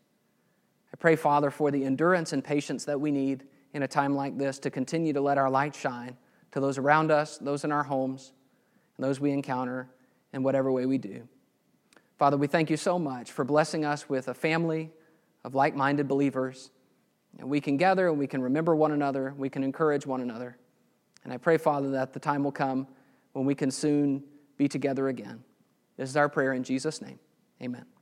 I 0.93 0.97
pray, 0.97 1.17
Father, 1.17 1.51
for 1.51 1.71
the 1.71 1.85
endurance 1.85 2.33
and 2.33 2.43
patience 2.43 2.85
that 2.87 3.01
we 3.01 3.11
need 3.11 3.45
in 3.75 3.83
a 3.83 3.89
time 3.89 4.15
like 4.15 4.39
this 4.39 4.59
to 4.61 4.71
continue 4.71 5.13
to 5.13 5.21
let 5.21 5.39
our 5.39 5.51
light 5.51 5.75
shine 5.75 6.17
to 6.53 6.61
those 6.61 6.79
around 6.79 7.11
us, 7.11 7.39
those 7.39 7.65
in 7.65 7.73
our 7.73 7.85
homes, 7.85 8.33
and 8.97 9.05
those 9.05 9.21
we 9.21 9.31
encounter 9.33 9.89
in 10.33 10.43
whatever 10.43 10.73
way 10.73 10.87
we 10.87 10.99
do. 10.99 11.29
Father, 12.19 12.37
we 12.37 12.47
thank 12.47 12.71
you 12.71 12.77
so 12.77 12.99
much 12.99 13.31
for 13.31 13.45
blessing 13.45 13.85
us 13.85 14.09
with 14.09 14.29
a 14.29 14.35
family 14.35 14.91
of 15.45 15.55
like 15.55 15.75
minded 15.75 16.09
believers. 16.09 16.71
And 17.39 17.49
we 17.49 17.61
can 17.61 17.77
gather 17.77 18.09
and 18.09 18.19
we 18.19 18.27
can 18.27 18.43
remember 18.43 18.75
one 18.75 18.93
another, 18.93 19.35
we 19.37 19.49
can 19.49 19.63
encourage 19.63 20.07
one 20.07 20.21
another. 20.21 20.57
And 21.25 21.33
I 21.33 21.37
pray, 21.37 21.59
Father, 21.59 21.91
that 21.91 22.13
the 22.13 22.21
time 22.21 22.43
will 22.43 22.53
come 22.53 22.89
when 23.33 23.45
we 23.45 23.55
can 23.55 23.71
soon 23.71 24.25
be 24.57 24.67
together 24.67 25.09
again. 25.09 25.45
This 25.97 26.09
is 26.09 26.17
our 26.17 26.29
prayer 26.29 26.55
in 26.55 26.65
Jesus' 26.65 27.01
name. 27.01 27.19
Amen. 27.63 27.98